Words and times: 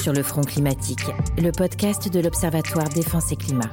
sur 0.00 0.14
le 0.14 0.22
front 0.22 0.42
climatique, 0.42 1.04
le 1.36 1.52
podcast 1.52 2.08
de 2.08 2.20
l'Observatoire 2.20 2.88
Défense 2.88 3.32
et 3.32 3.36
Climat. 3.36 3.70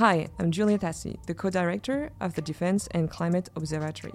Hi, 0.00 0.26
I'm 0.40 0.52
Julia 0.52 0.76
Tassi, 0.76 1.16
the 1.28 1.34
co-director 1.34 2.10
of 2.20 2.34
the 2.34 2.42
Defense 2.42 2.88
and 2.92 3.06
Climate 3.08 3.48
Observatory. 3.54 4.14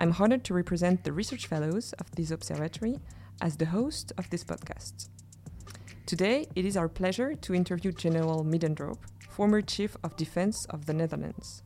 I'm 0.00 0.12
honored 0.18 0.42
to 0.46 0.54
represent 0.54 1.04
the 1.04 1.12
research 1.12 1.46
fellows 1.46 1.92
of 2.00 2.10
this 2.16 2.32
observatory 2.32 2.98
as 3.40 3.56
the 3.56 3.66
host 3.66 4.12
of 4.18 4.28
this 4.30 4.42
podcast. 4.42 5.10
Today, 6.04 6.46
it 6.56 6.64
is 6.64 6.76
our 6.76 6.88
pleasure 6.88 7.36
to 7.36 7.54
interview 7.54 7.92
General 7.92 8.44
Middendorp, 8.44 8.98
former 9.30 9.62
Chief 9.62 9.96
of 10.02 10.16
Defense 10.16 10.66
of 10.70 10.86
the 10.86 10.94
Netherlands. 10.94 11.62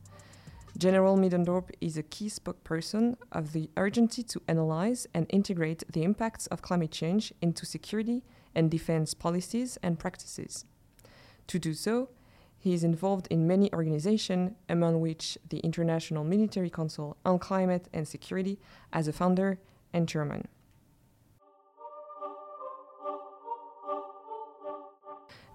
General 0.78 1.16
Middendorp 1.16 1.70
is 1.80 1.96
a 1.96 2.04
key 2.04 2.28
spokesperson 2.28 3.16
of 3.32 3.52
the 3.52 3.68
urgency 3.76 4.22
to 4.22 4.40
analyze 4.46 5.08
and 5.12 5.26
integrate 5.28 5.82
the 5.92 6.04
impacts 6.04 6.46
of 6.46 6.62
climate 6.62 6.92
change 6.92 7.32
into 7.42 7.66
security 7.66 8.22
and 8.54 8.70
defense 8.70 9.12
policies 9.12 9.76
and 9.82 9.98
practices. 9.98 10.64
To 11.48 11.58
do 11.58 11.74
so, 11.74 12.10
he 12.56 12.74
is 12.74 12.84
involved 12.84 13.26
in 13.28 13.48
many 13.48 13.72
organizations, 13.72 14.52
among 14.68 15.00
which 15.00 15.36
the 15.48 15.58
International 15.58 16.22
Military 16.22 16.70
Council 16.70 17.16
on 17.24 17.40
Climate 17.40 17.88
and 17.92 18.06
Security 18.06 18.60
as 18.92 19.08
a 19.08 19.12
founder 19.12 19.58
and 19.92 20.08
chairman. 20.08 20.46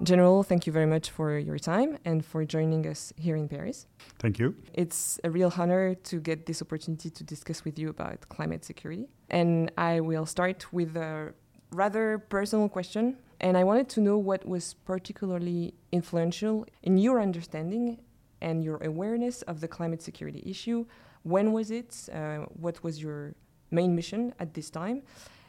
General, 0.02 0.44
thank 0.44 0.66
you 0.66 0.74
very 0.74 0.86
much 0.86 1.12
for 1.12 1.38
your 1.38 1.60
time 1.60 1.98
and 2.04 2.26
for 2.26 2.44
joining 2.46 2.86
us 2.88 3.14
here 3.16 3.36
in 3.36 3.48
Paris. 3.48 3.86
Thank 4.20 4.40
you. 4.40 4.56
It's 4.74 5.20
a 5.24 5.30
real 5.30 5.54
honor 5.56 5.96
to 5.96 6.20
get 6.20 6.46
this 6.46 6.62
opportunity 6.62 7.10
to 7.10 7.24
discuss 7.24 7.64
with 7.64 7.78
you 7.78 7.90
about 7.90 8.27
climate 8.30 8.66
security. 8.66 9.08
And 9.30 9.72
I 9.77 10.00
will 10.00 10.26
start 10.26 10.74
with 10.74 10.98
a 10.98 11.34
rather 11.72 12.18
personal 12.18 12.70
question. 12.70 13.18
And 13.40 13.58
I 13.58 13.63
wanted 13.63 13.90
to 13.90 14.02
know 14.02 14.18
what 14.18 14.46
was 14.48 14.74
particularly 14.74 15.74
influential 15.91 16.66
in 16.82 16.98
your 16.98 17.22
understanding 17.22 18.00
and 18.41 18.63
your 18.63 18.78
awareness 18.84 19.41
of 19.44 19.62
the 19.62 19.68
climate 19.68 20.02
security 20.02 20.44
issue. 20.46 20.85
When 21.24 21.54
was 21.54 21.72
it? 21.72 22.10
Uh, 22.12 22.46
what 22.60 22.84
was 22.84 23.02
your 23.02 23.35
main 23.72 23.96
mission 23.96 24.34
at 24.40 24.54
this 24.54 24.70
time? 24.70 25.04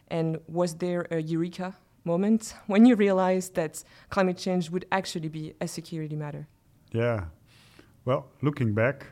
And 0.09 0.39
was 0.49 0.75
there 0.75 1.07
a 1.11 1.21
eureka 1.21 1.75
moment 2.05 2.55
when 2.67 2.87
you 2.87 2.95
realized 2.95 3.55
that 3.55 3.83
climate 4.11 4.39
change 4.39 4.71
would 4.71 4.87
actually 4.93 5.29
be 5.29 5.55
a 5.61 5.69
security 5.69 6.17
matter? 6.17 6.47
Yeah. 6.93 7.25
Well, 8.05 8.27
looking 8.43 8.75
back, 8.75 9.07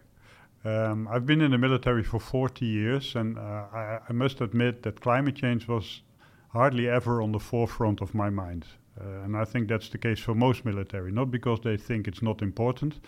um, 0.65 1.09
I've 1.09 1.27
been 1.27 1.41
in 1.41 1.51
the 1.51 1.59
military 1.59 2.05
for 2.05 2.21
40 2.21 2.65
years, 2.65 3.17
and 3.17 3.39
uh, 3.39 3.65
I, 3.73 3.99
I, 4.09 4.13
must 4.13 4.41
admit 4.41 4.83
that 4.83 5.01
climate 5.01 5.35
change 5.35 5.67
was 5.67 6.03
hardly 6.51 6.89
ever 6.89 7.21
on 7.21 7.33
the 7.33 7.41
forefront 7.41 8.01
of 8.01 8.15
my 8.15 8.31
mind. 8.31 8.67
Uh, 9.01 9.25
and 9.25 9.37
I 9.37 9.45
think 9.45 9.69
that's 9.69 9.89
the 9.89 9.99
case 9.99 10.21
for 10.21 10.35
most 10.35 10.65
military, 10.65 11.11
not 11.11 11.31
because 11.31 11.61
they 11.61 11.77
think 11.77 12.07
it's 12.07 12.23
not 12.23 12.43
important, 12.43 13.01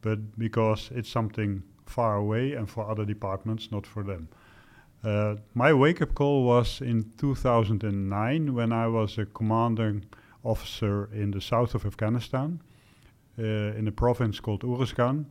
but 0.00 0.38
because 0.38 0.90
it's 0.92 1.08
something 1.08 1.62
far 1.86 2.16
away 2.16 2.54
and 2.54 2.68
for 2.68 2.90
other 2.90 3.04
departments, 3.04 3.70
not 3.70 3.86
for 3.86 4.02
them. 4.02 4.28
Uh, 5.04 5.36
my 5.54 5.72
wake 5.72 6.02
up 6.02 6.14
call 6.14 6.44
was 6.44 6.80
in 6.80 7.12
2009 7.18 8.54
when 8.54 8.72
I 8.72 8.88
was 8.88 9.16
a 9.16 9.26
commanding 9.26 10.04
officer 10.42 11.08
in 11.12 11.30
the 11.30 11.40
south 11.40 11.74
of 11.74 11.86
Afghanistan 11.86 12.60
uh, 13.38 13.42
in 13.42 13.86
a 13.86 13.92
province 13.92 14.40
called 14.40 14.62
Uruzgan. 14.62 15.26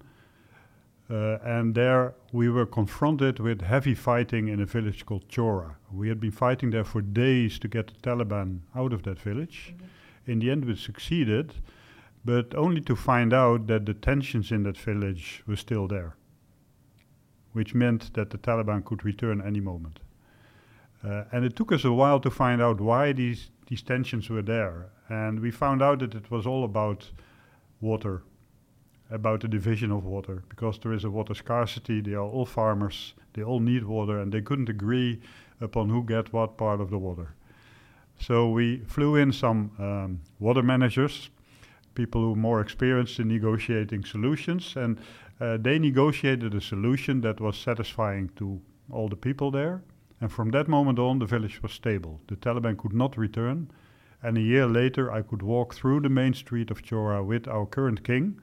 Uh, 1.10 1.38
and 1.44 1.76
there 1.76 2.14
we 2.32 2.50
were 2.50 2.66
confronted 2.66 3.40
with 3.40 3.62
heavy 3.62 3.96
fighting 3.96 4.48
in 4.48 4.62
a 4.62 4.66
village 4.66 5.06
called 5.06 5.28
Chora. 5.30 5.76
We 5.92 6.10
had 6.10 6.20
been 6.20 6.32
fighting 6.32 6.72
there 6.72 6.84
for 6.84 7.02
days 7.02 7.60
to 7.60 7.68
get 7.68 7.88
the 7.88 8.10
Taliban 8.10 8.60
out 8.76 8.94
of 8.94 9.04
that 9.04 9.20
village. 9.20 9.74
Mm-hmm. 9.74 10.32
In 10.32 10.40
the 10.40 10.52
end, 10.52 10.66
we 10.66 10.76
succeeded, 10.76 11.54
but 12.26 12.54
only 12.56 12.82
to 12.82 12.96
find 12.96 13.34
out 13.34 13.68
that 13.68 13.86
the 13.86 13.94
tensions 13.94 14.52
in 14.52 14.64
that 14.64 14.78
village 14.78 15.44
were 15.48 15.56
still 15.56 15.88
there 15.88 16.16
which 17.58 17.74
meant 17.74 18.14
that 18.14 18.30
the 18.30 18.38
Taliban 18.38 18.86
could 18.86 19.04
return 19.04 19.42
any 19.42 19.60
moment. 19.60 20.00
Uh, 21.04 21.24
and 21.32 21.44
it 21.44 21.56
took 21.56 21.72
us 21.72 21.84
a 21.84 21.92
while 21.92 22.20
to 22.20 22.30
find 22.30 22.62
out 22.62 22.80
why 22.80 23.12
these, 23.14 23.50
these 23.68 23.82
tensions 23.82 24.30
were 24.30 24.44
there. 24.44 24.86
And 25.10 25.40
we 25.40 25.52
found 25.52 25.82
out 25.82 26.00
that 26.00 26.14
it 26.14 26.30
was 26.30 26.46
all 26.46 26.64
about 26.64 27.10
water, 27.82 28.22
about 29.10 29.42
the 29.42 29.48
division 29.48 29.92
of 29.92 30.06
water, 30.06 30.44
because 30.50 30.80
there 30.80 30.94
is 30.94 31.04
a 31.04 31.10
water 31.10 31.34
scarcity. 31.34 32.00
They 32.02 32.14
are 32.14 32.30
all 32.36 32.46
farmers, 32.46 33.16
they 33.34 33.44
all 33.44 33.60
need 33.60 33.84
water, 33.84 34.20
and 34.20 34.32
they 34.32 34.42
couldn't 34.42 34.70
agree 34.70 35.20
upon 35.60 35.90
who 35.90 36.04
get 36.04 36.32
what 36.34 36.58
part 36.58 36.80
of 36.80 36.90
the 36.90 36.98
water. 36.98 37.34
So 38.20 38.50
we 38.50 38.80
flew 38.88 39.16
in 39.16 39.32
some 39.32 39.72
um, 39.80 40.22
water 40.40 40.64
managers, 40.64 41.30
people 41.96 42.22
who 42.22 42.34
are 42.34 42.36
more 42.36 42.62
experienced 42.62 43.20
in 43.20 43.28
negotiating 43.28 44.06
solutions, 44.06 44.76
and 44.76 45.00
uh, 45.40 45.58
they 45.58 45.78
negotiated 45.78 46.56
a 46.56 46.62
solution 46.62 47.22
that 47.22 47.40
was 47.40 47.58
satisfying 47.58 48.30
to 48.36 48.60
all 48.90 49.08
the 49.08 49.16
people 49.16 49.52
there. 49.52 49.84
And 50.20 50.32
from 50.32 50.50
that 50.52 50.68
moment 50.68 50.98
on, 50.98 51.20
the 51.20 51.26
village 51.26 51.62
was 51.62 51.72
stable. 51.72 52.22
The 52.28 52.36
Taliban 52.36 52.78
could 52.78 52.94
not 52.94 53.18
return. 53.18 53.70
And 54.24 54.38
a 54.38 54.42
year 54.42 54.66
later, 54.66 55.12
I 55.12 55.22
could 55.22 55.44
walk 55.44 55.76
through 55.76 56.02
the 56.02 56.10
main 56.10 56.34
street 56.34 56.72
of 56.72 56.82
Chora 56.82 57.24
with 57.24 57.48
our 57.48 57.68
current 57.68 58.04
king 58.04 58.42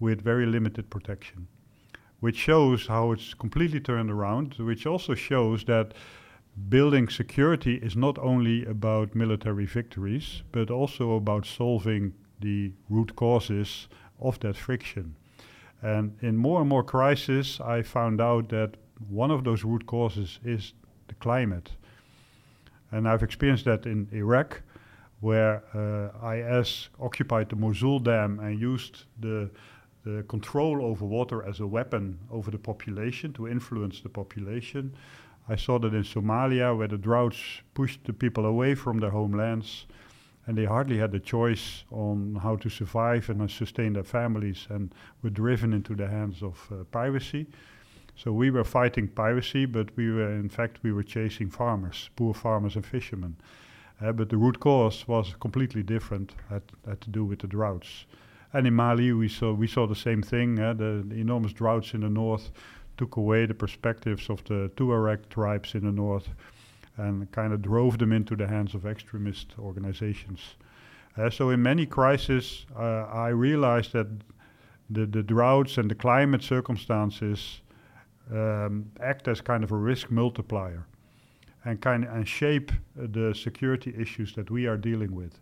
with 0.00 0.22
very 0.22 0.46
limited 0.46 0.88
protection, 0.88 1.48
which 2.20 2.36
shows 2.36 2.86
how 2.86 3.12
it's 3.12 3.34
completely 3.34 3.78
turned 3.78 4.10
around, 4.10 4.54
which 4.54 4.86
also 4.86 5.14
shows 5.14 5.64
that 5.64 5.92
building 6.68 7.08
security 7.08 7.76
is 7.76 7.94
not 7.94 8.18
only 8.18 8.64
about 8.64 9.14
military 9.14 9.66
victories, 9.66 10.42
but 10.50 10.70
also 10.70 11.12
about 11.12 11.46
solving 11.46 12.14
the 12.40 12.72
root 12.88 13.14
causes 13.16 13.88
of 14.18 14.40
that 14.40 14.56
friction. 14.56 15.14
And 15.82 16.16
in 16.22 16.36
more 16.36 16.60
and 16.60 16.68
more 16.68 16.84
crises, 16.84 17.60
I 17.60 17.82
found 17.82 18.20
out 18.20 18.48
that 18.50 18.76
one 19.08 19.32
of 19.32 19.42
those 19.42 19.64
root 19.64 19.86
causes 19.86 20.38
is 20.44 20.74
the 21.08 21.14
climate. 21.14 21.70
And 22.92 23.08
I've 23.08 23.22
experienced 23.22 23.64
that 23.64 23.84
in 23.86 24.08
Iraq, 24.12 24.62
where 25.20 25.62
uh, 25.74 26.30
IS 26.30 26.88
occupied 27.00 27.48
the 27.48 27.56
Mosul 27.56 27.98
Dam 27.98 28.38
and 28.40 28.60
used 28.60 29.04
the, 29.20 29.50
the 30.04 30.24
control 30.28 30.84
over 30.84 31.04
water 31.04 31.44
as 31.44 31.60
a 31.60 31.66
weapon 31.66 32.18
over 32.30 32.50
the 32.50 32.58
population 32.58 33.32
to 33.32 33.48
influence 33.48 34.00
the 34.00 34.08
population. 34.08 34.94
I 35.48 35.56
saw 35.56 35.78
that 35.80 35.94
in 35.94 36.04
Somalia, 36.04 36.76
where 36.76 36.88
the 36.88 36.98
droughts 36.98 37.38
pushed 37.74 38.04
the 38.04 38.12
people 38.12 38.46
away 38.46 38.76
from 38.76 39.00
their 39.00 39.10
homelands 39.10 39.86
and 40.46 40.58
they 40.58 40.64
hardly 40.64 40.98
had 40.98 41.14
a 41.14 41.20
choice 41.20 41.84
on 41.90 42.38
how 42.42 42.56
to 42.56 42.68
survive 42.68 43.30
and 43.30 43.42
uh, 43.42 43.48
sustain 43.48 43.92
their 43.92 44.02
families 44.02 44.66
and 44.70 44.92
were 45.22 45.30
driven 45.30 45.72
into 45.72 45.94
the 45.94 46.08
hands 46.08 46.42
of 46.42 46.68
uh, 46.72 46.84
piracy. 46.90 47.46
So 48.16 48.32
we 48.32 48.50
were 48.50 48.64
fighting 48.64 49.08
piracy, 49.08 49.66
but 49.66 49.96
we 49.96 50.10
were, 50.10 50.32
in 50.32 50.48
fact, 50.48 50.80
we 50.82 50.92
were 50.92 51.04
chasing 51.04 51.48
farmers, 51.48 52.10
poor 52.16 52.34
farmers 52.34 52.76
and 52.76 52.84
fishermen. 52.84 53.36
Uh, 54.00 54.12
but 54.12 54.28
the 54.28 54.36
root 54.36 54.58
cause 54.58 55.06
was 55.06 55.34
completely 55.40 55.82
different, 55.82 56.34
had, 56.50 56.62
had 56.86 57.00
to 57.02 57.10
do 57.10 57.24
with 57.24 57.38
the 57.38 57.46
droughts. 57.46 58.06
And 58.52 58.66
in 58.66 58.74
Mali, 58.74 59.12
we 59.12 59.28
saw, 59.28 59.52
we 59.52 59.66
saw 59.66 59.86
the 59.86 59.94
same 59.94 60.22
thing. 60.22 60.58
Uh, 60.58 60.74
the, 60.74 61.04
the 61.06 61.20
enormous 61.20 61.52
droughts 61.52 61.94
in 61.94 62.00
the 62.00 62.10
north 62.10 62.50
took 62.98 63.16
away 63.16 63.46
the 63.46 63.54
perspectives 63.54 64.28
of 64.28 64.44
the 64.44 64.70
Tuareg 64.76 65.28
tribes 65.30 65.74
in 65.74 65.84
the 65.84 65.92
north 65.92 66.28
and 66.96 67.30
kind 67.32 67.52
of 67.52 67.62
drove 67.62 67.98
them 67.98 68.12
into 68.12 68.36
the 68.36 68.46
hands 68.46 68.74
of 68.74 68.86
extremist 68.86 69.54
organizations. 69.58 70.40
Uh, 71.16 71.30
so 71.30 71.50
in 71.50 71.62
many 71.62 71.86
crises, 71.86 72.66
uh, 72.76 73.04
I 73.06 73.28
realized 73.28 73.92
that 73.92 74.08
the, 74.90 75.06
the 75.06 75.22
droughts 75.22 75.78
and 75.78 75.90
the 75.90 75.94
climate 75.94 76.42
circumstances 76.42 77.60
um, 78.30 78.90
act 79.00 79.28
as 79.28 79.40
kind 79.40 79.64
of 79.64 79.72
a 79.72 79.76
risk 79.76 80.10
multiplier 80.10 80.86
and 81.64 81.80
kind 81.80 82.04
and 82.04 82.26
shape 82.26 82.72
uh, 82.72 83.06
the 83.10 83.34
security 83.34 83.94
issues 83.98 84.34
that 84.34 84.50
we 84.50 84.66
are 84.66 84.76
dealing 84.76 85.14
with. 85.14 85.38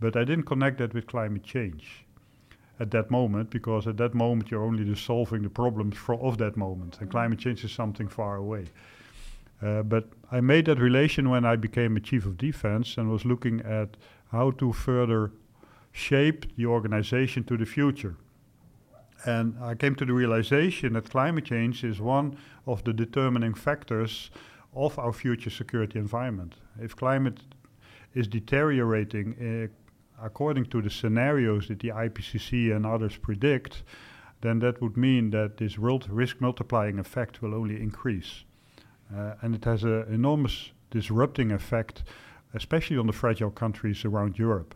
But 0.00 0.16
I 0.16 0.24
didn't 0.24 0.44
connect 0.44 0.78
that 0.78 0.94
with 0.94 1.06
climate 1.06 1.44
change 1.44 2.04
at 2.80 2.90
that 2.90 3.10
moment 3.10 3.50
because 3.50 3.86
at 3.86 3.96
that 3.98 4.14
moment 4.14 4.50
you're 4.50 4.64
only 4.64 4.84
just 4.84 5.04
solving 5.04 5.42
the 5.42 5.50
problems 5.50 5.96
of 6.08 6.38
that 6.38 6.56
moment, 6.56 6.98
and 7.00 7.10
climate 7.10 7.38
change 7.38 7.64
is 7.64 7.72
something 7.72 8.08
far 8.08 8.36
away. 8.36 8.66
Uh, 9.62 9.82
but 9.82 10.08
I 10.30 10.40
made 10.40 10.66
that 10.66 10.78
relation 10.78 11.30
when 11.30 11.44
I 11.44 11.56
became 11.56 11.96
a 11.96 12.00
chief 12.00 12.26
of 12.26 12.36
defense 12.36 12.96
and 12.98 13.10
was 13.10 13.24
looking 13.24 13.60
at 13.60 13.96
how 14.30 14.50
to 14.52 14.72
further 14.72 15.32
shape 15.92 16.56
the 16.56 16.66
organization 16.66 17.44
to 17.44 17.56
the 17.56 17.66
future. 17.66 18.16
And 19.24 19.54
I 19.62 19.74
came 19.74 19.94
to 19.96 20.04
the 20.04 20.12
realization 20.12 20.94
that 20.94 21.10
climate 21.10 21.44
change 21.44 21.84
is 21.84 22.00
one 22.00 22.36
of 22.66 22.82
the 22.82 22.92
determining 22.92 23.54
factors 23.54 24.30
of 24.74 24.98
our 24.98 25.12
future 25.12 25.50
security 25.50 25.98
environment. 25.98 26.54
If 26.80 26.96
climate 26.96 27.40
is 28.14 28.26
deteriorating 28.26 29.70
uh, 29.70 30.24
according 30.24 30.66
to 30.66 30.82
the 30.82 30.90
scenarios 30.90 31.68
that 31.68 31.80
the 31.80 31.88
IPCC 31.88 32.74
and 32.74 32.84
others 32.84 33.16
predict, 33.16 33.84
then 34.40 34.58
that 34.60 34.80
would 34.80 34.96
mean 34.96 35.30
that 35.30 35.56
this 35.56 35.78
world 35.78 36.08
risk 36.10 36.40
multiplying 36.40 36.98
effect 36.98 37.42
will 37.42 37.54
only 37.54 37.80
increase. 37.80 38.44
Uh, 39.16 39.34
and 39.42 39.54
it 39.54 39.64
has 39.64 39.84
an 39.84 40.04
enormous 40.12 40.72
disrupting 40.90 41.52
effect, 41.52 42.04
especially 42.54 42.98
on 42.98 43.06
the 43.06 43.12
fragile 43.12 43.50
countries 43.50 44.04
around 44.04 44.38
Europe, 44.38 44.74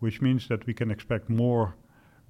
which 0.00 0.20
means 0.20 0.48
that 0.48 0.66
we 0.66 0.74
can 0.74 0.90
expect 0.90 1.28
more 1.28 1.74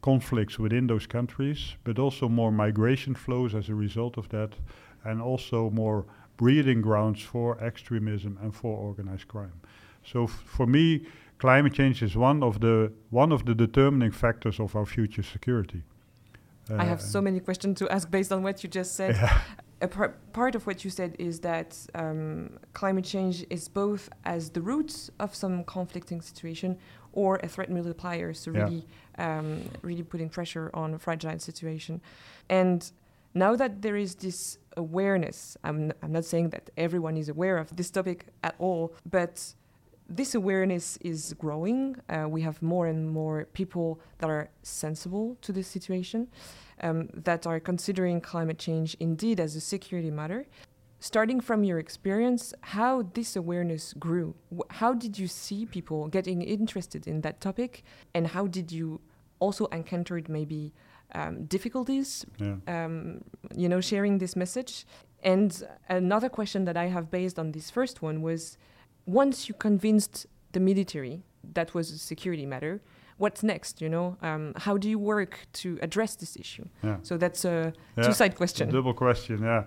conflicts 0.03 0.59
within 0.59 0.87
those 0.87 1.07
countries, 1.07 1.77
but 1.85 1.99
also 1.99 2.29
more 2.29 2.51
migration 2.51 3.15
flows 3.15 3.55
as 3.55 3.69
a 3.69 3.75
result 3.75 4.19
of 4.19 4.29
that, 4.29 4.51
and 5.05 5.23
also 5.23 5.71
more 5.71 6.05
breeding 6.37 6.83
grounds 6.83 7.23
for 7.23 7.59
extremism 7.61 8.39
and 8.43 8.55
for 8.55 8.77
organized 8.77 9.29
crime. 9.29 9.61
So 10.05 10.27
for 10.27 10.67
me, 10.67 11.07
climate 11.39 11.75
change 11.75 12.03
is 12.03 12.17
one 12.17 12.43
of 12.43 12.61
the 12.61 12.93
one 13.11 13.33
of 13.33 13.45
the 13.45 13.55
determining 13.55 14.13
factors 14.13 14.59
of 14.61 14.75
our 14.75 14.87
future 14.87 15.23
security. 15.23 15.83
Uh, 16.71 16.77
I 16.77 16.85
have 16.85 17.01
so 17.01 17.21
many 17.21 17.41
questions 17.41 17.79
to 17.79 17.89
ask 17.89 18.11
based 18.11 18.33
on 18.33 18.43
what 18.43 18.63
you 18.63 18.69
just 18.69 18.95
said. 18.97 19.17
Yeah. 19.23 19.41
A 19.83 19.89
par 19.89 20.15
part 20.33 20.55
of 20.55 20.67
what 20.67 20.85
you 20.85 20.91
said 20.91 21.17
is 21.19 21.41
that 21.41 21.77
um, 21.95 22.59
climate 22.73 23.05
change 23.05 23.45
is 23.51 23.69
both 23.69 24.09
as 24.25 24.51
the 24.51 24.63
roots 24.63 25.11
of 25.19 25.35
some 25.35 25.65
conflicting 25.65 26.21
situation 26.23 26.79
or 27.13 27.41
a 27.43 27.49
threat 27.49 27.71
multiplier, 27.71 28.33
so 28.33 28.51
yeah. 28.51 28.63
really, 28.63 28.87
um, 29.19 29.63
really 29.83 30.03
putting 30.03 30.29
pressure 30.29 30.71
on 30.73 30.95
a 30.95 30.99
fragile 30.99 31.39
situation. 31.39 32.01
And 32.49 32.91
now 33.35 33.57
that 33.57 33.83
there 33.83 33.97
is 33.97 34.15
this 34.15 34.59
awareness, 34.77 35.57
I'm, 35.65 35.93
I'm 36.03 36.13
not 36.13 36.25
saying 36.25 36.51
that 36.51 36.71
everyone 36.77 37.17
is 37.17 37.29
aware 37.29 37.59
of 37.59 37.75
this 37.77 37.91
topic 37.91 38.27
at 38.43 38.55
all, 38.59 38.95
but 39.05 39.55
this 40.09 40.35
awareness 40.35 40.99
is 41.01 41.35
growing. 41.39 41.97
Uh, 42.09 42.27
we 42.29 42.43
have 42.43 42.61
more 42.63 42.87
and 42.87 43.11
more 43.11 43.47
people 43.53 44.01
that 44.19 44.29
are 44.29 44.51
sensible 44.63 45.37
to 45.43 45.53
this 45.53 45.69
situation, 45.69 46.29
um, 46.83 47.09
that 47.15 47.47
are 47.47 47.61
considering 47.61 48.21
climate 48.21 48.59
change 48.59 48.97
indeed 49.01 49.41
as 49.41 49.57
a 49.57 49.61
security 49.61 50.11
matter. 50.11 50.47
Starting 51.01 51.41
from 51.41 51.65
your 51.65 51.81
experience, 51.81 52.55
how 52.61 53.03
this 53.15 53.35
awareness 53.35 53.93
grew? 53.95 54.37
how 54.71 54.95
did 54.95 55.19
you 55.19 55.27
see 55.27 55.67
people 55.67 56.07
getting 56.07 56.43
interested 56.43 57.09
in 57.09 57.23
that 57.23 57.41
topic? 57.41 57.83
And 58.15 58.29
how 58.29 58.47
did 58.47 58.71
you 58.71 59.01
also 59.41 59.67
encounter 59.67 60.23
maybe 60.29 60.73
um, 61.15 61.45
difficulties, 61.47 62.25
yeah. 62.39 62.55
um, 62.69 63.25
you 63.57 63.69
know, 63.69 63.81
sharing 63.81 64.19
this 64.19 64.37
message? 64.37 64.87
And 65.25 65.51
another 65.89 66.29
question 66.29 66.65
that 66.67 66.77
I 66.77 66.87
have 66.87 67.11
based 67.11 67.37
on 67.37 67.51
this 67.51 67.69
first 67.69 68.01
one 68.01 68.23
was 68.23 68.57
once 69.07 69.49
you 69.49 69.55
convinced 69.55 70.27
the 70.53 70.61
military 70.61 71.23
that 71.55 71.75
was 71.75 71.91
a 71.91 71.99
security 71.99 72.47
matter, 72.47 72.81
what's 73.19 73.43
next? 73.43 73.81
You 73.81 73.89
know, 73.89 74.17
um, 74.23 74.53
how 74.57 74.77
do 74.77 74.89
you 74.89 74.99
work 74.99 75.47
to 75.55 75.79
address 75.83 76.17
this 76.17 76.37
issue? 76.37 76.67
Yeah. 76.83 76.97
So 77.03 77.17
that's 77.17 77.45
a 77.45 77.73
yeah. 77.97 78.05
two-side 78.05 78.37
question. 78.37 78.69
A 78.69 78.73
double 78.73 78.95
question, 78.95 79.43
yeah. 79.43 79.65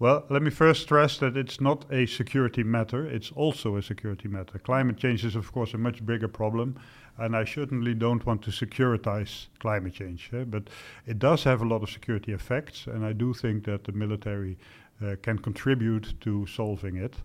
Well, 0.00 0.24
let 0.30 0.42
me 0.42 0.50
first 0.50 0.82
stress 0.82 1.18
that 1.18 1.36
it's 1.36 1.60
not 1.60 1.84
a 1.92 2.06
security 2.06 2.62
matter, 2.62 3.04
it's 3.04 3.32
also 3.32 3.76
a 3.76 3.82
security 3.82 4.28
matter. 4.28 4.56
Climate 4.60 4.96
change 4.96 5.24
is, 5.24 5.34
of 5.34 5.50
course, 5.50 5.74
a 5.74 5.78
much 5.78 6.06
bigger 6.06 6.28
problem, 6.28 6.78
and 7.18 7.34
I 7.34 7.44
certainly 7.44 7.94
don't 7.94 8.24
want 8.24 8.42
to 8.42 8.52
securitize 8.52 9.48
climate 9.58 9.94
change, 9.94 10.30
eh? 10.32 10.44
but 10.44 10.70
it 11.04 11.18
does 11.18 11.42
have 11.42 11.62
a 11.62 11.64
lot 11.64 11.82
of 11.82 11.90
security 11.90 12.32
effects, 12.32 12.86
and 12.86 13.04
I 13.04 13.12
do 13.12 13.34
think 13.34 13.64
that 13.64 13.82
the 13.84 13.92
military 13.92 14.56
uh, 15.02 15.16
can 15.20 15.38
contribute 15.38 16.14
to 16.20 16.46
solving 16.46 16.96
it. 16.96 17.16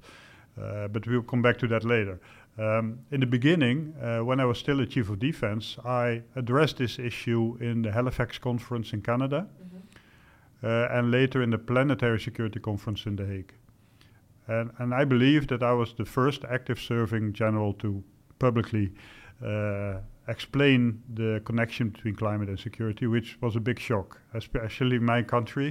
Uh, 0.61 0.87
but 0.87 1.07
we'll 1.07 1.23
come 1.23 1.41
back 1.41 1.57
to 1.57 1.67
that 1.67 1.83
later. 1.83 2.19
Um, 2.57 2.99
in 3.11 3.19
the 3.19 3.25
beginning, 3.25 3.95
uh, 3.99 4.19
when 4.19 4.39
I 4.39 4.45
was 4.45 4.59
still 4.59 4.79
a 4.79 4.85
chief 4.85 5.09
of 5.09 5.17
defense, 5.17 5.77
I 5.83 6.21
addressed 6.35 6.77
this 6.77 6.99
issue 6.99 7.57
in 7.59 7.81
the 7.81 7.91
Halifax 7.91 8.37
conference 8.37 8.93
in 8.93 9.01
Canada, 9.01 9.47
mm-hmm. 9.47 10.65
uh, 10.65 10.97
and 10.97 11.09
later 11.09 11.41
in 11.41 11.49
the 11.49 11.57
Planetary 11.57 12.19
Security 12.19 12.59
Conference 12.59 13.05
in 13.07 13.15
The 13.15 13.25
Hague. 13.25 13.53
And, 14.47 14.71
and 14.77 14.93
I 14.93 15.05
believe 15.05 15.47
that 15.47 15.63
I 15.63 15.73
was 15.73 15.93
the 15.93 16.05
first 16.05 16.43
active 16.45 16.79
serving 16.79 17.33
general 17.33 17.73
to 17.75 18.03
publicly 18.37 18.91
uh, 19.43 19.95
explain 20.27 21.01
the 21.13 21.41
connection 21.45 21.89
between 21.89 22.15
climate 22.15 22.49
and 22.49 22.59
security, 22.59 23.07
which 23.07 23.37
was 23.41 23.55
a 23.55 23.59
big 23.59 23.79
shock, 23.79 24.19
especially 24.33 24.97
in 24.97 25.03
my 25.03 25.23
country. 25.23 25.69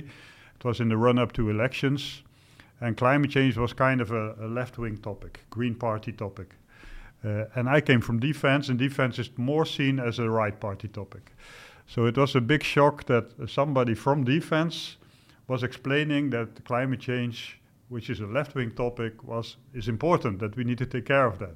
It 0.56 0.64
was 0.64 0.81
in 0.81 0.88
the 0.88 0.96
run 0.96 1.19
up 1.19 1.32
to 1.35 1.50
elections. 1.50 2.23
And 2.82 2.96
climate 2.96 3.31
change 3.31 3.56
was 3.56 3.73
kind 3.73 4.00
of 4.00 4.11
a, 4.11 4.34
a 4.40 4.49
left 4.49 4.76
wing 4.76 4.96
topic, 4.99 5.40
Green 5.50 5.76
Party 5.76 6.11
topic. 6.12 6.56
Uh, 7.25 7.44
and 7.55 7.69
I 7.69 7.81
came 7.81 8.00
from 8.00 8.19
defense, 8.19 8.69
and 8.69 8.76
defense 8.76 9.20
is 9.20 9.31
more 9.37 9.64
seen 9.64 10.00
as 10.00 10.19
a 10.19 10.29
right 10.29 10.58
party 10.58 10.88
topic. 10.88 11.31
So 11.87 12.06
it 12.06 12.17
was 12.19 12.34
a 12.34 12.40
big 12.40 12.64
shock 12.64 13.05
that 13.05 13.31
somebody 13.49 13.94
from 13.94 14.25
defense 14.25 14.96
was 15.46 15.62
explaining 15.62 16.31
that 16.31 16.64
climate 16.64 16.99
change, 16.99 17.61
which 17.88 18.11
is 18.11 18.19
a 18.19 18.26
left 18.26 18.56
wing 18.56 18.73
topic, 18.73 19.23
was 19.23 19.56
is 19.73 19.87
important, 19.88 20.40
that 20.40 20.56
we 20.56 20.64
need 20.64 20.78
to 20.78 20.87
take 20.87 21.06
care 21.06 21.26
of 21.26 21.38
that. 21.38 21.55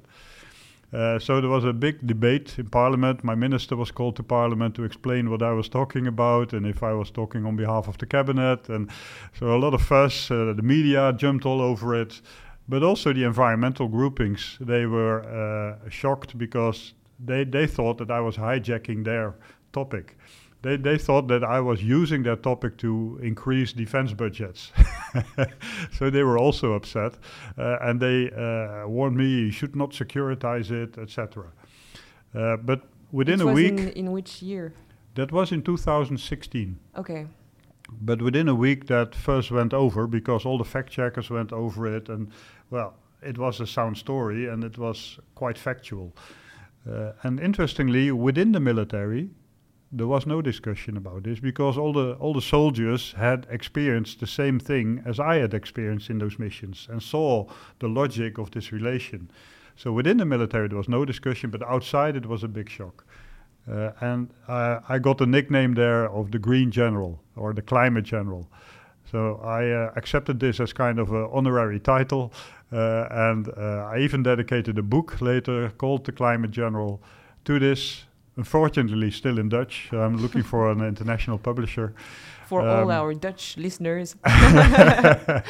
Uh, 0.93 1.19
so 1.19 1.41
there 1.41 1.49
was 1.49 1.65
a 1.65 1.73
big 1.73 2.05
debate 2.07 2.57
in 2.57 2.69
Parliament. 2.69 3.23
My 3.23 3.35
minister 3.35 3.75
was 3.75 3.91
called 3.91 4.15
to 4.15 4.23
Parliament 4.23 4.75
to 4.75 4.83
explain 4.83 5.29
what 5.29 5.41
I 5.41 5.51
was 5.51 5.67
talking 5.67 6.07
about 6.07 6.53
and 6.53 6.65
if 6.65 6.81
I 6.81 6.93
was 6.93 7.11
talking 7.11 7.45
on 7.45 7.57
behalf 7.57 7.87
of 7.87 7.97
the 7.97 8.05
cabinet. 8.05 8.69
And 8.69 8.89
so 9.37 9.53
a 9.53 9.59
lot 9.59 9.73
of 9.73 9.81
fuss. 9.81 10.31
Uh, 10.31 10.53
the 10.55 10.63
media 10.63 11.13
jumped 11.13 11.45
all 11.45 11.61
over 11.61 11.93
it, 11.93 12.21
but 12.69 12.83
also 12.83 13.11
the 13.11 13.23
environmental 13.23 13.89
groupings. 13.89 14.57
They 14.61 14.85
were 14.85 15.23
uh, 15.23 15.89
shocked 15.89 16.37
because 16.37 16.93
they 17.19 17.43
they 17.43 17.67
thought 17.67 17.97
that 17.97 18.11
I 18.11 18.21
was 18.21 18.37
hijacking 18.37 19.03
their 19.03 19.35
topic 19.73 20.15
they, 20.61 20.75
they 20.77 20.97
thought 20.97 21.27
that 21.27 21.43
I 21.43 21.59
was 21.59 21.83
using 21.83 22.23
that 22.23 22.43
topic 22.43 22.77
to 22.77 23.19
increase 23.21 23.73
defense 23.73 24.13
budgets. 24.13 24.71
so 25.91 26.09
they 26.09 26.23
were 26.23 26.37
also 26.37 26.73
upset. 26.73 27.13
Uh, 27.57 27.77
and 27.81 27.99
they 27.99 28.31
uh, 28.31 28.87
warned 28.87 29.17
me 29.17 29.27
you 29.27 29.51
should 29.51 29.75
not 29.75 29.91
securitize 29.91 30.71
it, 30.71 30.97
etc. 30.97 31.45
Uh, 32.33 32.57
but 32.57 32.81
within 33.11 33.41
a 33.41 33.47
week. 33.47 33.73
In, 33.73 33.89
in 33.89 34.11
which 34.11 34.41
year? 34.41 34.73
That 35.15 35.31
was 35.31 35.51
in 35.51 35.61
2016. 35.61 36.79
Okay. 36.97 37.27
But 38.01 38.21
within 38.21 38.49
a 38.49 38.55
week, 38.55 38.87
that 38.87 39.15
first 39.15 39.51
went 39.51 39.73
over 39.73 40.07
because 40.07 40.45
all 40.45 40.57
the 40.57 40.65
fact 40.65 40.91
checkers 40.91 41.29
went 41.29 41.53
over 41.53 41.95
it. 41.95 42.09
And, 42.09 42.31
well, 42.69 42.95
it 43.21 43.37
was 43.37 43.59
a 43.59 43.67
sound 43.67 43.97
story 43.97 44.47
and 44.47 44.63
it 44.63 44.77
was 44.77 45.19
quite 45.35 45.57
factual. 45.57 46.13
Uh, 46.89 47.13
and 47.23 47.39
interestingly, 47.39 48.11
within 48.11 48.51
the 48.51 48.59
military, 48.59 49.29
there 49.91 50.07
was 50.07 50.25
no 50.25 50.41
discussion 50.41 50.97
about 50.97 51.23
this 51.23 51.39
because 51.39 51.77
all 51.77 51.93
the 51.93 52.13
all 52.19 52.33
the 52.33 52.41
soldiers 52.41 53.13
had 53.13 53.47
experienced 53.49 54.19
the 54.19 54.27
same 54.27 54.59
thing 54.59 55.01
as 55.05 55.19
I 55.19 55.35
had 55.35 55.53
experienced 55.53 56.09
in 56.09 56.17
those 56.19 56.37
missions 56.37 56.87
and 56.89 57.01
saw 57.01 57.45
the 57.79 57.87
logic 57.87 58.37
of 58.37 58.51
this 58.51 58.71
relation. 58.71 59.31
So 59.75 59.93
within 59.93 60.17
the 60.17 60.25
military 60.25 60.67
there 60.67 60.77
was 60.77 60.89
no 60.89 61.05
discussion, 61.05 61.49
but 61.51 61.63
outside 61.63 62.15
it 62.15 62.25
was 62.25 62.43
a 62.43 62.47
big 62.47 62.69
shock. 62.69 63.05
Uh, 63.69 63.91
and 63.99 64.29
I 64.47 64.99
got 64.99 65.17
the 65.17 65.25
nickname 65.25 65.73
there 65.73 66.09
of 66.09 66.31
the 66.31 66.39
Green 66.39 66.71
General 66.71 67.19
or 67.35 67.53
the 67.53 67.61
Climate 67.61 68.05
General. 68.05 68.47
So 69.11 69.39
I 69.43 69.69
uh, 69.69 69.91
accepted 69.95 70.39
this 70.39 70.59
as 70.59 70.73
kind 70.73 70.99
of 70.99 71.11
an 71.11 71.29
honorary 71.31 71.79
title, 71.79 72.33
uh, 72.73 73.07
and 73.09 73.47
uh, 73.49 73.89
I 73.93 73.99
even 73.99 74.23
dedicated 74.23 74.77
a 74.77 74.83
book 74.83 75.21
later 75.21 75.69
called 75.77 76.05
The 76.05 76.11
Climate 76.11 76.51
General 76.51 77.01
to 77.45 77.59
this 77.59 78.03
unfortunately 78.37 79.11
still 79.11 79.39
in 79.39 79.49
Dutch. 79.49 79.89
I'm 79.91 80.17
looking 80.17 80.43
for 80.43 80.71
an 80.71 80.81
international 80.93 81.37
publisher. 81.37 81.93
For 82.47 82.61
um, 82.61 82.67
all 82.67 82.91
our 82.91 83.13
Dutch 83.13 83.57
listeners. 83.57 84.15
uh, 84.23 85.41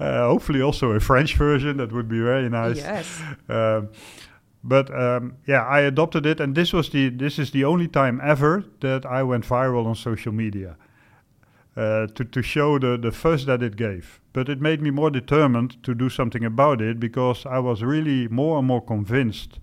hopefully 0.00 0.60
also 0.60 0.90
a 0.92 1.00
French 1.00 1.36
version. 1.36 1.76
That 1.76 1.92
would 1.92 2.08
be 2.08 2.20
very 2.20 2.48
nice. 2.48 2.78
Yes. 2.78 3.22
Um, 3.48 3.90
but 4.64 4.90
um, 4.92 5.36
yeah, 5.46 5.64
I 5.64 5.80
adopted 5.80 6.26
it, 6.26 6.40
and 6.40 6.54
this 6.54 6.72
was 6.72 6.88
the 6.90 7.08
this 7.10 7.38
is 7.38 7.50
the 7.50 7.64
only 7.64 7.88
time 7.88 8.20
ever 8.22 8.64
that 8.80 9.06
I 9.06 9.22
went 9.22 9.44
viral 9.46 9.86
on 9.86 9.94
social 9.94 10.32
media. 10.32 10.76
Uh, 11.74 12.06
to, 12.08 12.22
to 12.22 12.42
show 12.42 12.78
the, 12.78 12.98
the 12.98 13.10
fuss 13.10 13.46
that 13.46 13.62
it 13.62 13.76
gave. 13.76 14.20
But 14.34 14.50
it 14.50 14.60
made 14.60 14.82
me 14.82 14.90
more 14.90 15.08
determined 15.08 15.82
to 15.84 15.94
do 15.94 16.10
something 16.10 16.44
about 16.44 16.82
it 16.82 17.00
because 17.00 17.46
I 17.46 17.60
was 17.60 17.82
really 17.82 18.28
more 18.28 18.58
and 18.58 18.66
more 18.66 18.82
convinced 18.82 19.58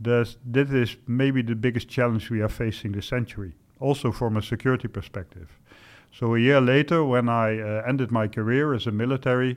that 0.00 0.34
this 0.44 0.70
is 0.70 0.96
maybe 1.06 1.42
the 1.42 1.54
biggest 1.54 1.88
challenge 1.88 2.30
we 2.30 2.40
are 2.40 2.48
facing 2.48 2.92
this 2.92 3.06
century, 3.06 3.52
also 3.80 4.12
from 4.12 4.36
a 4.36 4.42
security 4.42 4.88
perspective. 4.88 5.58
So 6.12 6.34
a 6.34 6.40
year 6.40 6.60
later, 6.60 7.04
when 7.04 7.28
I 7.28 7.58
uh, 7.58 7.82
ended 7.86 8.10
my 8.10 8.28
career 8.28 8.74
as 8.74 8.86
a 8.86 8.90
military, 8.90 9.56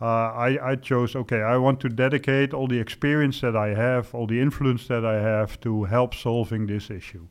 uh, 0.00 0.04
I, 0.04 0.72
I, 0.72 0.76
chose, 0.76 1.16
okay, 1.16 1.40
I 1.42 1.56
want 1.56 1.80
to 1.80 1.88
dedicate 1.88 2.52
all 2.52 2.66
the 2.66 2.78
experience 2.78 3.40
that 3.40 3.56
I 3.56 3.68
have, 3.68 4.14
all 4.14 4.26
the 4.26 4.40
influence 4.40 4.88
that 4.88 5.06
I 5.06 5.22
have 5.22 5.58
to 5.60 5.84
help 5.84 6.14
solving 6.14 6.66
this 6.66 6.90
issue. 6.90 7.26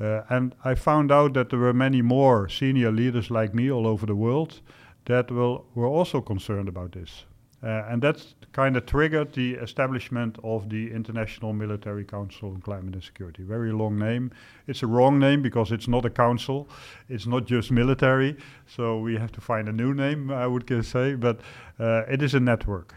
Uh, 0.00 0.22
and 0.28 0.54
I 0.64 0.74
found 0.74 1.12
out 1.12 1.34
that 1.34 1.50
there 1.50 1.58
were 1.58 1.74
many 1.74 2.00
more 2.00 2.48
senior 2.48 2.90
leaders 2.90 3.30
like 3.30 3.54
me 3.54 3.70
all 3.70 3.86
over 3.86 4.06
the 4.06 4.14
world 4.14 4.60
that 5.04 5.30
will, 5.30 5.66
were 5.74 5.86
also 5.86 6.20
concerned 6.20 6.68
about 6.68 6.92
this. 6.92 7.24
Uh, 7.64 7.86
and 7.88 8.02
that's 8.02 8.34
kind 8.52 8.76
of 8.76 8.84
triggered 8.84 9.32
the 9.32 9.54
establishment 9.54 10.36
of 10.44 10.68
the 10.68 10.92
International 10.92 11.54
Military 11.54 12.04
Council 12.04 12.50
on 12.50 12.60
Climate 12.60 12.92
and 12.92 13.02
Security. 13.02 13.42
Very 13.42 13.72
long 13.72 13.98
name. 13.98 14.30
It's 14.66 14.82
a 14.82 14.86
wrong 14.86 15.18
name 15.18 15.40
because 15.40 15.72
it's 15.72 15.88
not 15.88 16.04
a 16.04 16.10
council. 16.10 16.68
It's 17.08 17.26
not 17.26 17.46
just 17.46 17.70
military. 17.70 18.36
So 18.66 18.98
we 18.98 19.16
have 19.16 19.32
to 19.32 19.40
find 19.40 19.66
a 19.68 19.72
new 19.72 19.94
name, 19.94 20.30
I 20.30 20.46
would 20.46 20.68
say. 20.84 21.14
But 21.14 21.40
uh, 21.80 22.02
it 22.06 22.20
is 22.22 22.34
a 22.34 22.40
network. 22.40 22.94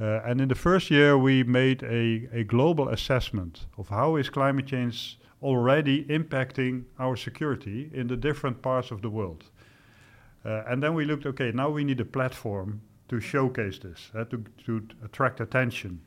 Uh, 0.00 0.20
and 0.24 0.40
in 0.40 0.48
the 0.48 0.54
first 0.54 0.92
year, 0.92 1.18
we 1.18 1.42
made 1.42 1.82
a, 1.82 2.28
a 2.32 2.44
global 2.44 2.90
assessment 2.90 3.66
of 3.78 3.88
how 3.88 4.14
is 4.14 4.30
climate 4.30 4.66
change 4.66 5.18
already 5.42 6.04
impacting 6.04 6.84
our 7.00 7.16
security 7.16 7.90
in 7.92 8.06
the 8.06 8.16
different 8.16 8.62
parts 8.62 8.92
of 8.92 9.02
the 9.02 9.10
world. 9.10 9.44
Uh, 10.44 10.62
and 10.68 10.82
then 10.82 10.94
we 10.94 11.04
looked, 11.04 11.26
okay, 11.26 11.50
now 11.52 11.68
we 11.68 11.82
need 11.82 11.98
a 12.00 12.04
platform 12.04 12.80
to 13.08 13.20
showcase 13.20 13.78
this, 13.78 14.10
uh, 14.14 14.24
to, 14.24 14.44
to 14.66 14.86
attract 15.04 15.40
attention. 15.40 16.00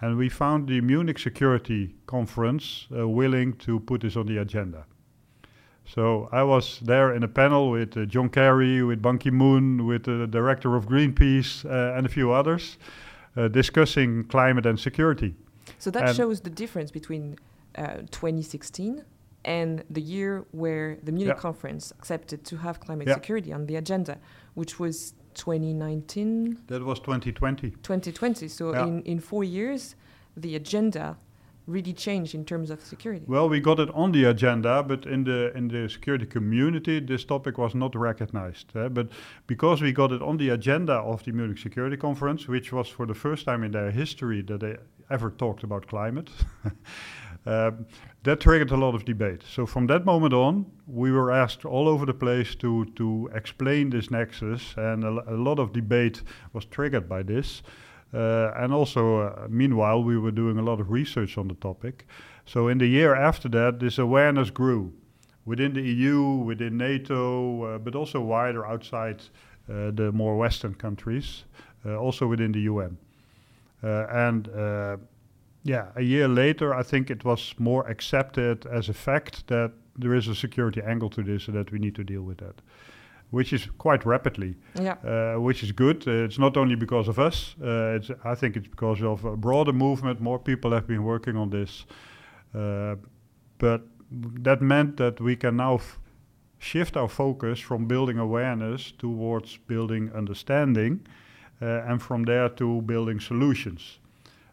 And 0.00 0.16
we 0.16 0.28
found 0.28 0.68
the 0.68 0.80
Munich 0.80 1.18
Security 1.18 1.94
Conference 2.06 2.86
uh, 2.96 3.08
willing 3.08 3.54
to 3.58 3.80
put 3.80 4.00
this 4.00 4.16
on 4.16 4.26
the 4.26 4.38
agenda. 4.38 4.84
So 5.84 6.28
I 6.32 6.42
was 6.42 6.80
there 6.80 7.14
in 7.14 7.22
a 7.22 7.28
panel 7.28 7.70
with 7.70 7.96
uh, 7.96 8.04
John 8.06 8.28
Kerry, 8.28 8.82
with 8.82 9.02
Ban 9.02 9.18
Ki-moon, 9.18 9.86
with 9.86 10.04
the 10.04 10.26
director 10.26 10.76
of 10.76 10.86
Greenpeace, 10.86 11.64
uh, 11.64 11.96
and 11.96 12.06
a 12.06 12.08
few 12.08 12.32
others, 12.32 12.78
uh, 13.36 13.48
discussing 13.48 14.24
climate 14.24 14.66
and 14.66 14.78
security. 14.78 15.34
So 15.78 15.90
that 15.90 16.08
and 16.08 16.16
shows 16.16 16.40
the 16.40 16.50
difference 16.50 16.90
between 16.90 17.36
uh, 17.76 18.02
2016 18.10 19.04
and 19.44 19.82
the 19.90 20.00
year 20.00 20.44
where 20.52 20.98
the 21.02 21.12
Munich 21.12 21.34
yeah. 21.36 21.40
conference 21.40 21.92
accepted 21.98 22.44
to 22.44 22.56
have 22.58 22.80
climate 22.80 23.08
yeah. 23.08 23.14
security 23.14 23.52
on 23.52 23.66
the 23.66 23.76
agenda, 23.76 24.18
which 24.54 24.78
was 24.78 25.14
2019. 25.34 26.58
That 26.66 26.82
was 26.82 27.00
2020. 27.00 27.70
2020. 27.70 28.48
So 28.48 28.72
yeah. 28.72 28.86
in, 28.86 29.02
in 29.02 29.20
four 29.20 29.44
years, 29.44 29.96
the 30.36 30.56
agenda 30.56 31.16
really 31.66 31.92
changed 31.92 32.34
in 32.34 32.44
terms 32.44 32.70
of 32.70 32.80
security. 32.80 33.24
Well, 33.28 33.48
we 33.48 33.60
got 33.60 33.78
it 33.78 33.88
on 33.94 34.12
the 34.12 34.24
agenda, 34.24 34.82
but 34.82 35.06
in 35.06 35.24
the 35.24 35.52
in 35.56 35.68
the 35.68 35.88
security 35.88 36.26
community, 36.26 37.00
this 37.00 37.24
topic 37.24 37.58
was 37.58 37.74
not 37.74 37.94
recognized. 37.94 38.76
Eh? 38.76 38.88
But 38.88 39.08
because 39.46 39.80
we 39.80 39.92
got 39.92 40.12
it 40.12 40.22
on 40.22 40.38
the 40.38 40.50
agenda 40.50 40.94
of 40.94 41.22
the 41.24 41.32
Munich 41.32 41.58
Security 41.58 41.96
Conference, 41.96 42.48
which 42.48 42.72
was 42.72 42.88
for 42.88 43.06
the 43.06 43.14
first 43.14 43.44
time 43.44 43.62
in 43.62 43.72
their 43.72 43.90
history 43.90 44.42
that 44.42 44.60
they 44.60 44.76
ever 45.10 45.30
talked 45.30 45.62
about 45.62 45.86
climate. 45.86 46.30
Um, 47.44 47.86
that 48.22 48.40
triggered 48.40 48.70
a 48.70 48.76
lot 48.76 48.94
of 48.94 49.04
debate. 49.04 49.42
So 49.42 49.66
from 49.66 49.88
that 49.88 50.04
moment 50.04 50.32
on, 50.32 50.66
we 50.86 51.10
were 51.10 51.32
asked 51.32 51.64
all 51.64 51.88
over 51.88 52.06
the 52.06 52.14
place 52.14 52.54
to 52.56 52.84
to 52.96 53.30
explain 53.34 53.90
this 53.90 54.10
nexus, 54.10 54.74
and 54.76 55.04
a, 55.04 55.34
a 55.34 55.36
lot 55.36 55.58
of 55.58 55.72
debate 55.72 56.22
was 56.52 56.64
triggered 56.66 57.08
by 57.08 57.22
this. 57.24 57.62
Uh, 58.14 58.52
and 58.56 58.72
also, 58.72 59.20
uh, 59.20 59.46
meanwhile, 59.48 60.04
we 60.04 60.18
were 60.18 60.30
doing 60.30 60.58
a 60.58 60.62
lot 60.62 60.80
of 60.80 60.90
research 60.90 61.38
on 61.38 61.48
the 61.48 61.54
topic. 61.54 62.06
So 62.44 62.68
in 62.68 62.78
the 62.78 62.86
year 62.86 63.14
after 63.14 63.48
that, 63.48 63.80
this 63.80 63.98
awareness 63.98 64.50
grew 64.50 64.92
within 65.44 65.72
the 65.72 65.82
EU, 65.82 66.44
within 66.44 66.76
NATO, 66.76 67.64
uh, 67.64 67.78
but 67.78 67.94
also 67.94 68.20
wider 68.20 68.66
outside 68.66 69.22
uh, 69.68 69.90
the 69.92 70.10
more 70.12 70.36
Western 70.36 70.74
countries, 70.74 71.44
uh, 71.86 71.96
also 71.96 72.26
within 72.26 72.52
the 72.52 72.60
UN. 72.60 72.98
Uh, 73.82 74.06
and 74.10 74.48
yeah, 75.64 75.86
a 75.94 76.02
year 76.02 76.28
later, 76.28 76.74
I 76.74 76.82
think 76.82 77.10
it 77.10 77.24
was 77.24 77.54
more 77.58 77.88
accepted 77.88 78.66
as 78.66 78.88
a 78.88 78.92
fact 78.92 79.46
that 79.46 79.72
there 79.96 80.14
is 80.14 80.28
a 80.28 80.34
security 80.34 80.80
angle 80.82 81.10
to 81.10 81.22
this 81.22 81.46
and 81.48 81.56
that 81.56 81.70
we 81.70 81.78
need 81.78 81.94
to 81.94 82.04
deal 82.04 82.22
with 82.22 82.38
that, 82.38 82.60
which 83.30 83.52
is 83.52 83.68
quite 83.78 84.04
rapidly. 84.04 84.56
Yeah. 84.74 84.96
Uh, 85.04 85.40
which 85.40 85.62
is 85.62 85.70
good. 85.70 86.06
Uh, 86.06 86.24
it's 86.24 86.38
not 86.38 86.56
only 86.56 86.74
because 86.74 87.08
of 87.08 87.18
us. 87.18 87.54
Uh, 87.62 87.96
it's 87.96 88.10
I 88.24 88.34
think 88.34 88.56
it's 88.56 88.68
because 88.68 89.02
of 89.02 89.24
a 89.24 89.36
broader 89.36 89.72
movement. 89.72 90.20
More 90.20 90.38
people 90.38 90.72
have 90.72 90.86
been 90.86 91.04
working 91.04 91.36
on 91.36 91.50
this, 91.50 91.86
uh, 92.54 92.96
but 93.58 93.82
that 94.42 94.60
meant 94.60 94.96
that 94.96 95.20
we 95.20 95.36
can 95.36 95.56
now 95.56 95.80
shift 96.58 96.96
our 96.96 97.08
focus 97.08 97.60
from 97.60 97.86
building 97.86 98.18
awareness 98.18 98.92
towards 98.98 99.58
building 99.66 100.10
understanding, 100.14 101.06
uh, 101.60 101.88
and 101.88 102.02
from 102.02 102.24
there 102.24 102.48
to 102.48 102.82
building 102.82 103.20
solutions 103.20 104.00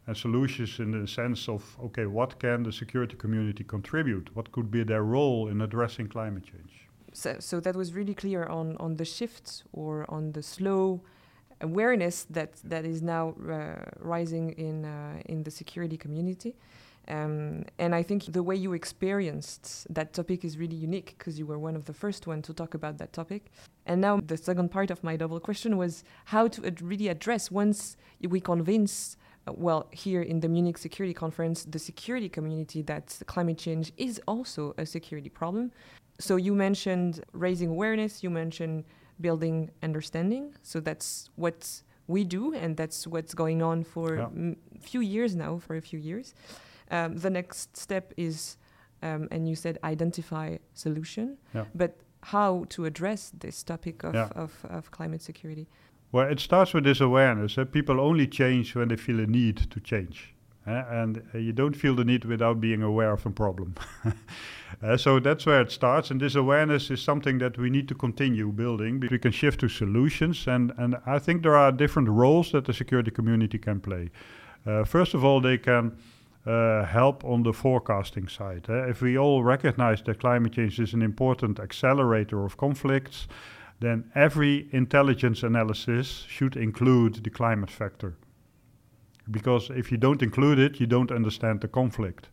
and 0.10 0.18
solutions 0.18 0.80
in 0.80 0.89
the 0.92 1.08
sense 1.08 1.48
of 1.48 1.62
okay, 1.88 2.08
what 2.08 2.39
can 2.39 2.63
the 2.63 2.72
security 2.72 3.16
community 3.16 3.63
contribute? 3.63 4.25
What 4.36 4.51
could 4.51 4.70
be 4.72 4.84
their 4.84 5.04
role 5.04 5.48
in 5.51 5.62
addressing 5.62 6.08
climate 6.08 6.44
change? 6.51 6.74
So, 7.13 7.38
so 7.39 7.60
that 7.60 7.75
was 7.75 7.94
really 7.94 8.16
clear 8.16 8.44
on, 8.46 8.75
on 8.78 8.98
the 8.98 9.06
shift 9.06 9.63
or 9.72 10.06
on 10.10 10.32
the 10.32 10.44
slow 10.44 11.01
awareness 11.62 12.25
that, 12.30 12.51
that 12.63 12.86
is 12.86 13.01
now 13.01 13.36
uh, 13.50 13.75
rising 14.00 14.51
in, 14.51 14.86
uh, 14.86 15.22
in 15.25 15.44
the 15.44 15.51
security 15.51 15.98
community. 15.98 16.56
Um, 17.08 17.66
and 17.80 17.96
I 17.96 18.04
think 18.04 18.25
the 18.25 18.44
way 18.44 18.56
you 18.56 18.74
experienced 18.74 19.92
that 19.94 20.13
topic 20.13 20.46
is 20.46 20.58
really 20.58 20.75
unique 20.75 21.16
because 21.18 21.39
you 21.39 21.46
were 21.48 21.58
one 21.58 21.75
of 21.75 21.86
the 21.86 21.94
first 21.94 22.28
one 22.28 22.42
to 22.44 22.54
talk 22.54 22.74
about 22.75 23.00
that 23.00 23.13
topic. 23.13 23.51
And 23.86 24.01
now 24.01 24.22
the 24.24 24.38
second 24.38 24.70
part 24.70 24.92
of 24.92 25.04
my 25.04 25.16
double 25.18 25.39
question 25.39 25.78
was 25.78 26.04
how 26.25 26.48
to 26.50 26.66
ad 26.66 26.82
really 26.82 27.08
address 27.08 27.50
once 27.50 27.98
we 28.22 28.39
convince 28.39 29.18
well, 29.56 29.88
here 29.91 30.22
in 30.22 30.39
the 30.39 30.48
Munich 30.48 30.77
Security 30.77 31.13
Conference, 31.13 31.65
the 31.65 31.79
security 31.79 32.29
community 32.29 32.82
that 32.84 33.20
climate 33.25 33.58
change 33.58 33.91
is 33.98 34.22
also 34.27 34.74
a 34.77 34.86
security 34.86 35.29
problem. 35.29 35.72
So 36.20 36.36
you 36.36 36.53
mentioned 36.53 37.24
raising 37.34 37.70
awareness, 37.70 38.24
you 38.24 38.29
mentioned 38.29 38.86
building 39.22 39.72
understanding. 39.84 40.56
So 40.63 40.79
that's 40.79 41.29
what 41.36 41.82
we 42.08 42.24
do, 42.24 42.53
and 42.53 42.75
that's 42.75 43.06
what's 43.06 43.34
going 43.34 43.62
on 43.62 43.84
for 43.84 44.15
a 44.15 44.32
yeah. 44.36 44.53
few 44.82 45.01
years 45.01 45.36
now, 45.36 45.60
for 45.60 45.75
a 45.75 45.82
few 45.82 46.00
years. 46.00 46.34
Um, 46.91 47.18
the 47.18 47.29
next 47.29 47.77
step 47.77 48.13
is, 48.18 48.58
um, 49.03 49.27
and 49.32 49.48
you 49.48 49.56
said 49.56 49.77
identify 49.84 50.58
solution, 50.74 51.38
yeah. 51.53 51.65
but 51.75 51.98
how 52.22 52.65
to 52.70 52.86
address 52.86 53.32
this 53.39 53.63
topic 53.63 54.03
of, 54.03 54.15
yeah. 54.15 54.29
of, 54.36 54.65
of 54.70 54.91
climate 54.91 55.22
security? 55.22 55.68
Well, 56.12 56.28
it 56.28 56.39
starts 56.39 56.74
with 56.74 56.86
this 56.86 57.01
awareness. 57.01 57.58
Uh, 57.58 57.66
people 57.66 58.00
only 58.00 58.25
change 58.25 58.75
when 58.75 58.88
they 58.88 58.96
feel 58.96 59.20
a 59.20 59.28
need 59.28 59.58
to 59.70 59.80
change. 59.80 60.34
Uh, 60.66 60.84
and 60.89 61.24
uh, 61.34 61.38
you 61.38 61.54
don't 61.54 61.75
feel 61.75 61.96
the 61.96 62.04
need 62.04 62.25
without 62.25 62.60
being 62.60 62.84
aware 62.84 63.13
of 63.13 63.25
a 63.25 63.30
problem. 63.30 63.75
Uh, 64.84 64.98
so 64.98 65.20
that's 65.20 65.46
where 65.46 65.62
it 65.62 65.72
starts. 65.72 66.12
And 66.12 66.20
this 66.20 66.36
awareness 66.36 66.92
is 66.92 67.01
something 67.01 67.38
that 67.39 67.58
we 67.58 67.70
need 67.70 67.88
to 67.88 67.96
continue 67.96 68.51
building. 68.51 69.00
We 69.00 69.20
can 69.20 69.32
shift 69.32 69.60
to 69.62 69.70
solutions. 69.70 70.48
And, 70.48 70.74
and 70.78 70.98
I 71.06 71.20
think 71.20 71.44
there 71.44 71.56
are 71.56 71.72
different 71.72 72.10
roles 72.10 72.51
that 72.51 72.66
the 72.66 72.74
security 72.74 73.12
community 73.12 73.58
can 73.58 73.80
play. 73.80 74.10
Uh, 74.66 74.84
first 74.84 75.13
of 75.13 75.24
all, 75.24 75.42
they 75.42 75.58
can 75.58 75.96
uh, 76.46 76.86
help 76.86 77.24
on 77.24 77.44
the 77.44 77.54
forecasting 77.54 78.28
side. 78.28 78.66
if 78.68 79.01
we 79.01 79.18
all 79.18 79.44
recognize 79.44 80.01
that 80.04 80.20
climate 80.20 80.54
change 80.54 80.80
is 80.80 80.94
an 80.94 81.01
important 81.01 81.60
accelerator 81.60 82.46
of 82.46 82.58
conflicts, 82.58 83.28
then 83.79 84.12
every 84.13 84.67
intelligence 84.71 85.43
analysis 85.43 86.25
should 86.27 86.57
include 86.57 87.24
the 87.24 87.29
climate 87.29 87.71
factor. 87.71 88.15
Because 89.31 89.69
if 89.69 89.91
you 89.91 89.98
don't 89.98 90.21
include 90.21 90.59
it, 90.59 90.79
you 90.79 90.88
don't 90.88 91.12
understand 91.12 91.62
the 91.62 91.67
conflict. 91.67 92.29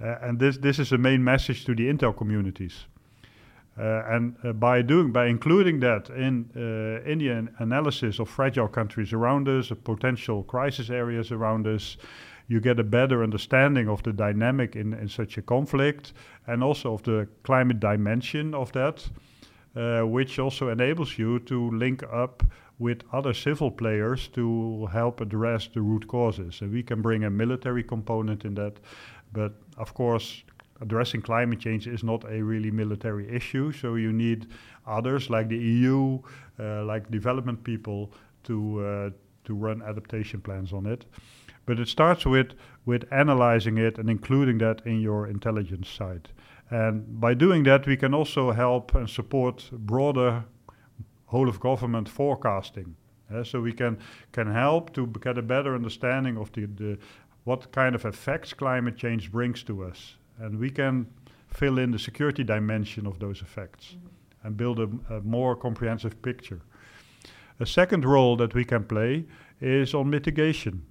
Uh, 0.00 0.16
and 0.20 0.38
this, 0.38 0.58
this 0.58 0.78
is 0.78 0.92
a 0.92 0.98
main 0.98 1.24
message 1.24 1.64
to 1.64 1.74
the 1.74 1.88
intel 1.88 2.16
communities. 2.16 2.86
Uh, 3.78 4.02
and 4.06 4.36
uh, 4.42 4.52
by 4.52 4.80
doing 4.80 5.12
by 5.12 5.26
including 5.26 5.80
that 5.80 6.08
in 6.10 6.48
uh, 6.54 7.04
the 7.04 7.48
analysis 7.58 8.18
of 8.18 8.28
fragile 8.28 8.68
countries 8.68 9.12
around 9.12 9.48
us, 9.48 9.70
of 9.70 9.82
potential 9.84 10.42
crisis 10.44 10.88
areas 10.88 11.30
around 11.30 11.66
us, 11.66 11.98
you 12.48 12.60
get 12.60 12.78
a 12.78 12.84
better 12.84 13.22
understanding 13.22 13.88
of 13.88 14.02
the 14.02 14.12
dynamic 14.12 14.76
in, 14.76 14.94
in 14.94 15.08
such 15.08 15.36
a 15.36 15.42
conflict, 15.42 16.14
and 16.46 16.62
also 16.62 16.94
of 16.94 17.02
the 17.02 17.28
climate 17.42 17.80
dimension 17.80 18.54
of 18.54 18.72
that 18.72 19.06
uh, 19.76 20.02
which 20.02 20.38
also 20.38 20.68
enables 20.68 21.18
you 21.18 21.38
to 21.40 21.70
link 21.70 22.02
up 22.10 22.42
with 22.78 23.02
other 23.12 23.32
civil 23.32 23.70
players 23.70 24.28
to 24.28 24.86
help 24.86 25.20
address 25.20 25.68
the 25.72 25.80
root 25.80 26.06
causes. 26.08 26.60
And 26.60 26.72
we 26.72 26.82
can 26.82 27.02
bring 27.02 27.24
a 27.24 27.30
military 27.30 27.82
component 27.82 28.44
in 28.44 28.54
that, 28.54 28.78
but 29.32 29.52
of 29.78 29.94
course, 29.94 30.44
addressing 30.80 31.22
climate 31.22 31.60
change 31.60 31.86
is 31.86 32.02
not 32.02 32.24
a 32.30 32.42
really 32.42 32.70
military 32.70 33.28
issue. 33.28 33.72
So 33.72 33.94
you 33.94 34.12
need 34.12 34.46
others 34.86 35.30
like 35.30 35.48
the 35.48 35.58
EU, 35.58 36.20
uh, 36.58 36.84
like 36.84 37.10
development 37.10 37.64
people, 37.64 38.12
to 38.44 38.80
uh, 38.80 39.10
to 39.44 39.54
run 39.54 39.82
adaptation 39.82 40.40
plans 40.40 40.72
on 40.72 40.86
it. 40.86 41.04
But 41.66 41.80
it 41.80 41.88
starts 41.88 42.26
with 42.26 42.52
with 42.84 43.04
analyzing 43.10 43.78
it 43.78 43.98
and 43.98 44.08
including 44.08 44.58
that 44.58 44.82
in 44.86 45.00
your 45.00 45.26
intelligence 45.26 45.88
side. 45.88 46.28
And 46.70 47.20
by 47.20 47.34
doing 47.34 47.62
that, 47.64 47.86
we 47.86 47.96
can 47.96 48.12
also 48.14 48.52
help 48.52 48.94
and 48.94 49.08
support 49.08 49.70
broader 49.72 50.44
whole 51.26 51.48
of 51.48 51.60
government 51.60 52.08
forecasting. 52.08 52.96
Uh, 53.32 53.42
so 53.42 53.60
we 53.60 53.72
can 53.72 53.98
can 54.32 54.46
help 54.46 54.92
to 54.92 55.06
get 55.20 55.38
a 55.38 55.42
better 55.42 55.74
understanding 55.74 56.36
of 56.36 56.52
the, 56.52 56.66
the 56.66 56.98
what 57.44 57.72
kind 57.72 57.94
of 57.94 58.04
effects 58.04 58.52
climate 58.52 58.96
change 58.96 59.32
brings 59.32 59.62
to 59.64 59.84
us, 59.84 60.16
and 60.38 60.58
we 60.58 60.70
can 60.70 61.06
fill 61.48 61.78
in 61.78 61.90
the 61.90 61.98
security 61.98 62.44
dimension 62.44 63.06
of 63.06 63.18
those 63.18 63.42
effects 63.42 63.86
mm-hmm. 63.86 64.46
and 64.46 64.56
build 64.56 64.78
a, 64.78 64.88
a, 65.14 65.20
more 65.22 65.56
comprehensive 65.56 66.20
picture. 66.22 66.60
A 67.58 67.66
second 67.66 68.04
role 68.04 68.36
that 68.36 68.54
we 68.54 68.64
can 68.64 68.84
play 68.84 69.24
is 69.60 69.94
on 69.94 70.10
mitigation. 70.10 70.82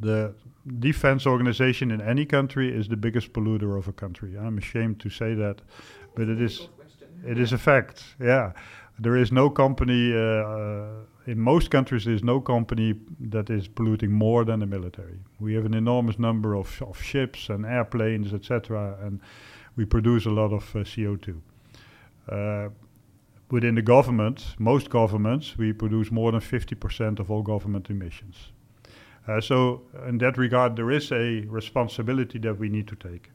The 0.00 0.34
defense 0.78 1.26
organization 1.26 1.90
in 1.90 2.00
any 2.00 2.26
country 2.26 2.74
is 2.74 2.88
the 2.88 2.96
biggest 2.96 3.32
polluter 3.32 3.78
of 3.78 3.88
a 3.88 3.92
country. 3.92 4.36
I'm 4.38 4.58
ashamed 4.58 5.00
to 5.00 5.10
say 5.10 5.34
that, 5.34 5.60
but 6.14 6.28
it 6.28 6.40
is 6.40 6.68
it 7.26 7.38
is 7.38 7.52
a 7.52 7.58
fact. 7.58 8.04
Yeah, 8.20 8.52
there 8.98 9.16
is 9.16 9.32
no 9.32 9.50
company 9.50 10.14
uh, 10.14 11.04
in 11.26 11.38
most 11.38 11.70
countries. 11.70 12.04
There 12.04 12.14
is 12.14 12.24
no 12.24 12.40
company 12.40 12.94
that 13.20 13.50
is 13.50 13.68
polluting 13.68 14.12
more 14.12 14.44
than 14.44 14.60
the 14.60 14.66
military. 14.66 15.18
We 15.40 15.54
have 15.54 15.66
an 15.66 15.74
enormous 15.74 16.18
number 16.18 16.54
of, 16.54 16.82
of 16.82 17.02
ships 17.02 17.48
and 17.48 17.64
airplanes, 17.64 18.32
etc., 18.34 18.98
and 19.02 19.20
we 19.76 19.84
produce 19.84 20.26
a 20.26 20.30
lot 20.30 20.52
of 20.52 20.74
uh, 20.74 20.80
CO2. 20.80 21.40
Uh, 22.28 22.68
within 23.50 23.74
the 23.74 23.82
government, 23.82 24.54
most 24.58 24.90
governments, 24.90 25.56
we 25.56 25.72
produce 25.72 26.10
more 26.10 26.32
than 26.32 26.40
50% 26.40 27.20
of 27.20 27.30
all 27.30 27.42
government 27.42 27.90
emissions. 27.90 28.52
Uh, 29.28 29.40
so, 29.40 29.82
in 30.08 30.18
that 30.18 30.38
regard, 30.38 30.74
there 30.74 30.90
is 30.90 31.12
a 31.12 31.40
responsibility 31.48 32.38
that 32.38 32.58
we 32.58 32.68
need 32.68 32.88
to 32.88 32.96
take. 32.96 33.30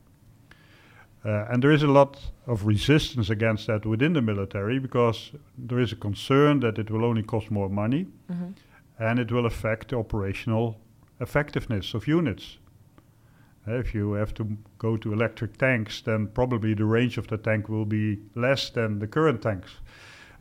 Uh, 1.26 1.46
and 1.50 1.64
there 1.64 1.72
is 1.72 1.84
a 1.84 1.88
lot 1.88 2.20
of 2.48 2.66
resistance 2.66 3.30
against 3.30 3.68
that 3.68 3.86
within 3.86 4.14
the 4.14 4.22
military 4.22 4.78
because 4.80 5.32
there 5.58 5.80
is 5.80 5.92
a 5.94 5.96
concern 5.96 6.60
that 6.60 6.78
it 6.78 6.92
will 6.92 7.06
only 7.06 7.24
cost 7.24 7.50
more 7.50 7.70
money 7.70 8.06
mm-hmm. 8.30 8.50
and 9.00 9.20
it 9.20 9.32
will 9.32 9.46
affect 9.46 9.90
the 9.90 9.98
operational 9.98 10.78
effectiveness 11.22 11.94
of 11.94 12.08
units. 12.08 12.58
Uh, 13.66 13.76
if 13.76 13.96
you 13.96 14.12
have 14.14 14.34
to 14.34 14.58
go 14.78 14.98
to 14.98 15.14
electric 15.14 15.58
tanks, 15.58 16.02
then 16.02 16.28
probably 16.28 16.74
the 16.74 16.84
range 16.84 17.18
of 17.18 17.28
the 17.28 17.38
tank 17.38 17.70
will 17.70 17.86
be 17.86 18.20
less 18.36 18.70
than 18.72 19.00
the 19.00 19.08
current 19.08 19.42
tanks. 19.42 19.72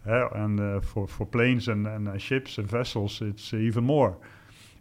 Uh, 0.04 0.28
and 0.30 0.58
uh, 0.58 0.80
for, 0.80 1.06
for 1.06 1.24
planes 1.24 1.68
and, 1.68 1.86
and 1.86 2.20
ships 2.20 2.58
and 2.58 2.68
vessels, 2.68 3.20
it's 3.22 3.54
even 3.54 3.84
more. 3.84 4.16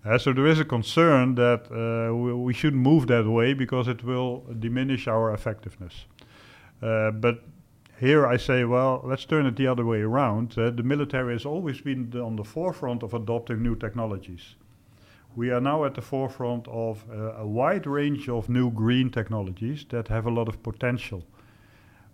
Uh, 0.03 0.17
so 0.17 0.33
there 0.33 0.47
is 0.47 0.59
a 0.59 0.65
concern 0.65 1.35
that 1.35 1.67
uh, 1.71 2.15
we, 2.15 2.33
we 2.33 2.53
shouldn't 2.53 2.81
move 2.81 3.05
that 3.07 3.27
way 3.27 3.53
because 3.53 3.87
it 3.87 4.03
will 4.03 4.43
diminish 4.59 5.07
our 5.07 5.31
effectiveness. 5.33 6.05
Uh, 6.81 7.11
but 7.11 7.43
here 7.99 8.25
I 8.25 8.37
say, 8.37 8.63
well, 8.63 9.01
let's 9.03 9.25
turn 9.25 9.45
it 9.45 9.55
the 9.55 9.67
other 9.67 9.85
way 9.85 10.01
around. 10.01 10.57
Uh, 10.57 10.71
the 10.71 10.81
military 10.81 11.33
has 11.33 11.45
always 11.45 11.81
been 11.81 12.11
on 12.19 12.35
the 12.35 12.43
forefront 12.43 13.03
of 13.03 13.13
adopting 13.13 13.61
new 13.61 13.75
technologies. 13.75 14.55
We 15.35 15.51
are 15.51 15.61
now 15.61 15.85
at 15.85 15.93
the 15.93 16.01
forefront 16.01 16.67
of 16.67 17.05
uh, 17.09 17.33
a 17.37 17.45
wide 17.45 17.85
range 17.85 18.27
of 18.27 18.49
new 18.49 18.71
green 18.71 19.11
technologies 19.11 19.85
that 19.89 20.07
have 20.07 20.25
a 20.25 20.31
lot 20.31 20.49
of 20.49 20.63
potential. 20.63 21.23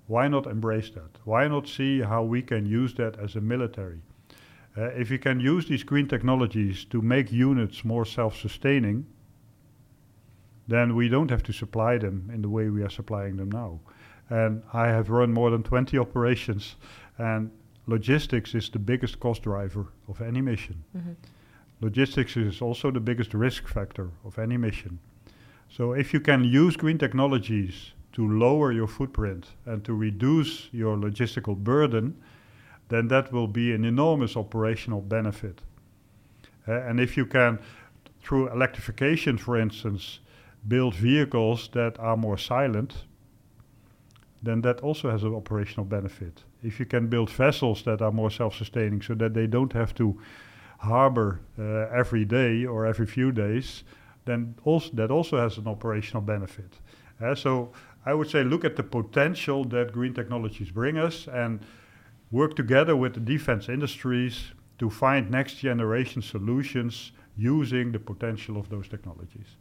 Why 0.07 0.27
not 0.27 0.45
embrace 0.45 0.89
that? 0.89 1.17
Why 1.23 1.47
not 1.47 1.67
see 1.69 2.01
how 2.01 2.23
we 2.23 2.41
can 2.41 2.65
use 2.65 2.93
that 2.95 3.17
as 3.17 3.35
a 3.35 3.41
military? 3.41 4.01
Uh, 4.77 4.83
if 4.89 5.09
you 5.09 5.17
can 5.17 5.39
use 5.39 5.67
these 5.67 5.83
green 5.83 6.07
technologies 6.07 6.85
to 6.85 7.01
make 7.01 7.31
units 7.31 7.83
more 7.83 8.05
self-sustaining, 8.05 9.05
then 10.67 10.95
we 10.95 11.09
don't 11.09 11.31
have 11.31 11.41
to 11.43 11.53
supply 11.53 11.97
them 11.97 12.29
in 12.33 12.41
the 12.41 12.49
way 12.49 12.69
we 12.69 12.83
are 12.83 12.89
supplying 12.89 13.37
them 13.37 13.49
now. 13.49 13.79
And 14.29 14.61
I 14.73 14.87
have 14.87 15.09
run 15.09 15.33
more 15.33 15.49
than 15.49 15.63
20 15.63 15.97
operations, 15.97 16.75
and 17.17 17.49
logistics 17.87 18.53
is 18.53 18.69
the 18.69 18.79
biggest 18.79 19.19
cost 19.19 19.43
driver 19.43 19.87
of 20.07 20.21
any 20.21 20.41
mission. 20.41 20.83
Mm-hmm. 20.95 21.13
Logistics 21.81 22.35
is 22.35 22.61
also 22.61 22.91
the 22.91 22.99
biggest 22.99 23.33
risk 23.33 23.67
factor 23.67 24.09
of 24.25 24.37
any 24.37 24.57
mission. 24.57 24.99
So 25.69 25.93
if 25.93 26.13
you 26.13 26.19
can 26.19 26.43
use 26.43 26.75
green 26.75 26.97
technologies 26.97 27.93
to 28.13 28.27
lower 28.27 28.71
your 28.71 28.87
footprint 28.87 29.47
and 29.65 29.83
to 29.85 29.93
reduce 29.93 30.69
your 30.71 30.97
logistical 30.97 31.55
burden, 31.55 32.15
then 32.89 33.07
that 33.07 33.31
will 33.31 33.47
be 33.47 33.73
an 33.73 33.83
enormous 33.85 34.35
operational 34.35 35.01
benefit. 35.01 35.61
Uh, 36.67 36.73
and 36.81 36.99
if 36.99 37.17
you 37.17 37.25
can, 37.25 37.59
through 38.21 38.49
electrification, 38.51 39.37
for 39.37 39.57
instance, 39.57 40.19
build 40.67 40.95
vehicles 40.95 41.69
that 41.73 41.97
are 41.99 42.17
more 42.17 42.37
silent, 42.37 43.05
then 44.43 44.61
that 44.61 44.79
also 44.81 45.09
has 45.09 45.23
an 45.23 45.33
operational 45.33 45.85
benefit. 45.85 46.43
If 46.63 46.79
you 46.79 46.85
can 46.85 47.07
build 47.07 47.29
vessels 47.29 47.83
that 47.83 48.01
are 48.01 48.11
more 48.11 48.31
self-sustaining 48.31 49.01
so 49.01 49.15
that 49.15 49.33
they 49.33 49.47
don't 49.47 49.73
have 49.73 49.93
to 49.95 50.19
harbor 50.79 51.39
uh, 51.57 51.87
every 51.91 52.25
day 52.25 52.65
or 52.65 52.85
every 52.85 53.05
few 53.05 53.31
days, 53.31 53.83
then 54.25 54.55
also 54.63 54.91
that 54.93 55.09
also 55.09 55.37
has 55.37 55.57
an 55.57 55.67
operational 55.67 56.21
benefit. 56.21 56.79
Uh, 57.21 57.33
so 57.33 57.71
I 58.05 58.13
would 58.13 58.29
say 58.29 58.43
look 58.43 58.63
at 58.63 58.75
the 58.75 58.83
potential 58.83 59.63
that 59.65 59.91
green 59.91 60.13
technologies 60.13 60.69
bring 60.69 60.97
us 60.97 61.27
and 61.27 61.59
work 62.31 62.55
together 62.55 62.95
with 62.95 63.13
the 63.13 63.19
defense 63.19 63.69
industries 63.69 64.51
to 64.79 64.89
find 64.89 65.31
next 65.31 65.55
generation 65.55 66.21
solutions 66.21 67.11
using 67.37 67.91
the 67.91 67.99
potential 67.99 68.57
of 68.57 68.69
those 68.69 68.87
technologies. 68.87 69.57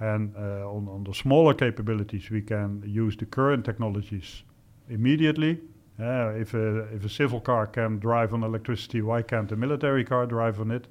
And 0.00 0.34
uh, 0.36 0.70
on, 0.70 0.88
on 0.88 1.04
the 1.04 1.14
smaller 1.14 1.54
capabilities, 1.54 2.30
we 2.30 2.42
can 2.42 2.82
use 2.86 3.16
the 3.16 3.26
current 3.26 3.64
technologies 3.64 4.44
immediately. 4.88 5.60
Uh, 6.00 6.30
if, 6.36 6.54
a, 6.54 6.80
if 6.94 7.04
a 7.04 7.08
civil 7.08 7.40
car 7.40 7.66
can 7.66 7.98
drive 7.98 8.32
on 8.32 8.44
electricity, 8.44 9.02
why 9.02 9.22
can't 9.22 9.50
a 9.50 9.56
military 9.56 10.04
car 10.04 10.26
drive 10.26 10.60
on 10.60 10.70
it? 10.70 10.86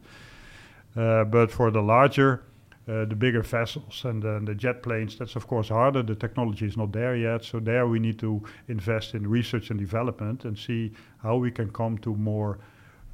Uh, 0.95 1.23
but 1.23 1.51
for 1.51 1.71
the 1.71 1.81
larger 1.81 2.43
uh, 2.87 3.03
the 3.05 3.15
bigger 3.15 3.41
vessels 3.41 4.05
and 4.05 4.23
uh, 4.23 4.39
the 4.43 4.55
jet 4.55 4.81
planes, 4.81 5.17
that's 5.17 5.35
of 5.35 5.45
course 5.45 5.67
harder. 5.67 6.01
The 6.03 6.15
technology 6.15 6.65
is 6.65 6.77
not 6.77 6.93
there 6.93 7.15
yet. 7.17 7.43
So 7.43 7.59
there 7.59 7.85
we 7.85 7.99
need 7.99 8.17
to 8.19 8.41
invest 8.69 9.13
in 9.13 9.27
research 9.27 9.71
and 9.71 9.79
development 9.79 10.45
and 10.45 10.57
see 10.57 10.93
how 11.21 11.35
we 11.35 11.51
can 11.51 11.69
come 11.69 11.97
to 11.99 12.15
more 12.15 12.59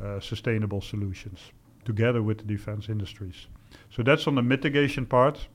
uh, 0.03 0.19
sustainable 0.19 0.81
solutions 0.81 1.39
together 1.85 2.21
with 2.21 2.37
the 2.37 2.43
defense 2.43 2.87
industries. 2.87 3.47
So 3.89 4.03
that's 4.03 4.27
on 4.27 4.35
the 4.35 4.43
mitigation 4.43 5.05
part. 5.05 5.47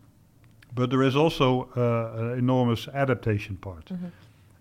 But 0.75 0.91
there 0.91 1.03
is 1.03 1.17
also 1.17 1.69
uh, 1.77 2.21
an 2.21 2.39
enormous 2.39 2.89
adaptation 2.89 3.57
part. 3.57 3.87
Mm-hmm. 3.87 4.07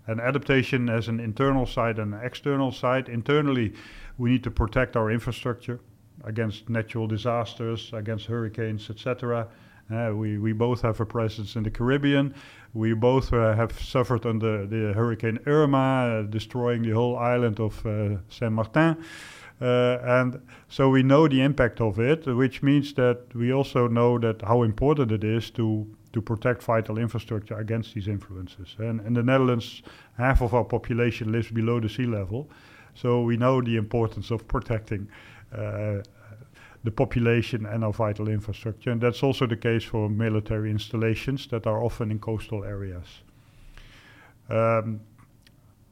And 0.09 0.21
adaptation 0.21 0.87
as 0.87 1.07
an 1.09 1.19
internal 1.19 1.65
side 1.65 1.99
and 1.99 2.13
an 2.13 2.21
external 2.23 2.71
side. 2.71 3.09
Internally, 3.09 3.73
we 4.17 4.29
need 4.29 4.43
to 4.43 4.51
protect 4.51 4.95
our 4.95 5.11
infrastructure 5.11 5.79
against 6.23 6.69
natural 6.69 7.07
disasters, 7.07 7.91
against 7.93 8.25
hurricanes, 8.25 8.89
etc. 8.89 9.47
Uh, 9.89 10.11
we, 10.13 10.37
we 10.37 10.51
both 10.51 10.81
have 10.81 10.99
a 10.99 11.05
presence 11.05 11.55
in 11.55 11.63
the 11.63 11.71
Caribbean. 11.71 12.33
We 12.73 12.93
both 12.93 13.31
uh, 13.31 13.55
have 13.55 13.79
suffered 13.79 14.25
under 14.25 14.65
the 14.65 14.93
Hurricane 14.93 15.39
Irma, 15.45 15.77
uh, 15.77 16.21
destroying 16.23 16.83
the 16.83 16.91
whole 16.91 17.17
island 17.17 17.59
of 17.59 17.85
uh, 17.85 18.17
Saint 18.29 18.51
Martin. 18.51 18.97
Uh, 19.59 19.97
and 20.03 20.41
so 20.67 20.89
we 20.89 21.01
know 21.01 21.27
the 21.27 21.41
impact 21.41 21.81
of 21.81 21.99
it, 21.99 22.27
which 22.27 22.61
means 22.61 22.93
that 22.93 23.33
we 23.33 23.51
also 23.51 23.87
know 23.87 24.19
that 24.19 24.41
how 24.43 24.63
important 24.63 25.11
it 25.11 25.23
is 25.23 25.49
to 25.51 25.87
to 26.13 26.21
protect 26.21 26.63
vital 26.63 26.97
infrastructure 26.97 27.55
against 27.59 27.93
these 27.93 28.07
influences. 28.07 28.75
And 28.79 29.01
in 29.01 29.13
the 29.13 29.21
Netherlands, 29.21 29.83
half 30.17 30.41
of 30.41 30.53
our 30.53 30.63
population 30.63 31.31
lives 31.31 31.51
below 31.51 31.79
the 31.79 31.89
sea 31.89 32.05
level, 32.05 32.49
so 32.95 33.21
we 33.21 33.37
know 33.37 33.61
the 33.61 33.75
importance 33.75 34.31
of 34.31 34.47
protecting 34.47 35.07
the 35.51 36.91
population 36.91 37.65
and 37.65 37.83
our 37.83 37.91
vital 37.91 38.27
infrastructure. 38.29 38.91
And 38.91 39.01
that's 39.01 39.23
also 39.23 39.45
the 39.45 39.57
case 39.57 39.83
for 39.83 40.09
military 40.09 40.71
installations 40.71 41.47
that 41.47 41.67
are 41.67 41.83
often 41.83 42.11
in 42.11 42.19
coastal 42.19 42.63
areas. 42.63 43.07
Um, 44.49 45.01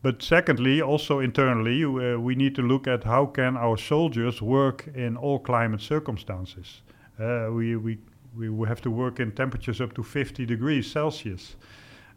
but 0.01 0.21
secondly, 0.21 0.81
also 0.81 1.19
internally, 1.19 1.83
uh, 1.83 2.19
we 2.19 2.35
need 2.35 2.55
to 2.55 2.61
look 2.61 2.87
at 2.87 3.03
how 3.03 3.25
can 3.25 3.57
our 3.57 3.75
soldiers 3.75 4.41
work 4.41 4.87
in 4.93 5.17
all 5.17 5.39
climate 5.39 5.81
circumstances. 5.81 6.81
Uh, 7.19 7.47
we, 7.51 7.75
we, 7.75 7.97
we 8.37 8.67
have 8.67 8.81
to 8.81 8.91
work 8.91 9.19
in 9.19 9.31
temperatures 9.31 9.81
up 9.81 9.93
to 9.95 10.03
50 10.03 10.45
degrees 10.45 10.91
Celsius. 10.91 11.55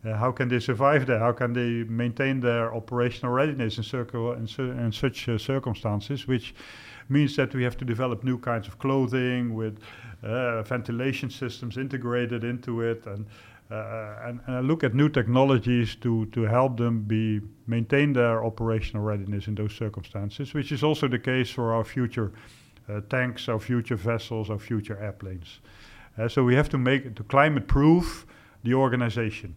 Uh, 0.05 0.15
how 0.17 0.31
can 0.31 0.49
they 0.49 0.61
survive 0.61 1.07
there? 1.07 1.19
How 1.19 1.33
can 1.33 1.53
they 1.53 1.83
maintain 1.91 2.41
their 2.41 2.75
operational 2.75 3.33
readiness 3.33 3.79
in, 3.79 3.85
circle, 3.85 4.33
in, 4.33 4.47
in 4.59 4.93
such 4.93 5.29
uh, 5.29 5.39
circumstances, 5.39 6.29
which 6.29 6.55
means 7.09 7.37
that 7.37 7.55
we 7.55 7.63
have 7.63 7.77
to 7.77 7.85
develop 7.85 8.25
new 8.25 8.39
kinds 8.39 8.69
of 8.69 8.79
clothing 8.79 9.55
with 9.55 9.79
uh, 10.23 10.63
ventilation 10.63 11.31
systems 11.31 11.77
integrated 11.77 12.45
into 12.45 12.81
it 12.83 13.07
and 13.07 13.27
uh, 13.71 14.17
and, 14.25 14.41
and, 14.47 14.67
look 14.67 14.83
at 14.83 14.95
new 14.95 15.11
technologies 15.11 15.95
to, 15.95 16.25
to 16.27 16.43
help 16.43 16.79
them 16.79 17.03
be 17.03 17.39
maintain 17.67 18.15
their 18.15 18.43
operational 18.43 19.05
readiness 19.05 19.47
in 19.47 19.55
those 19.55 19.75
circumstances, 19.75 20.55
which 20.55 20.73
is 20.73 20.83
also 20.83 21.07
the 21.07 21.19
case 21.19 21.51
for 21.51 21.75
our 21.75 21.85
future 21.85 22.33
uh, 22.89 23.03
tanks, 23.11 23.47
our 23.47 23.61
future 23.61 23.97
vessels, 23.97 24.49
our 24.49 24.59
future 24.59 24.99
airplanes. 25.03 25.61
Uh, 26.17 26.27
so 26.27 26.43
we 26.43 26.55
have 26.55 26.71
to 26.71 26.79
make 26.79 27.15
to 27.15 27.23
climate 27.25 27.69
proof 27.69 28.25
the 28.65 28.73
organization, 28.73 29.55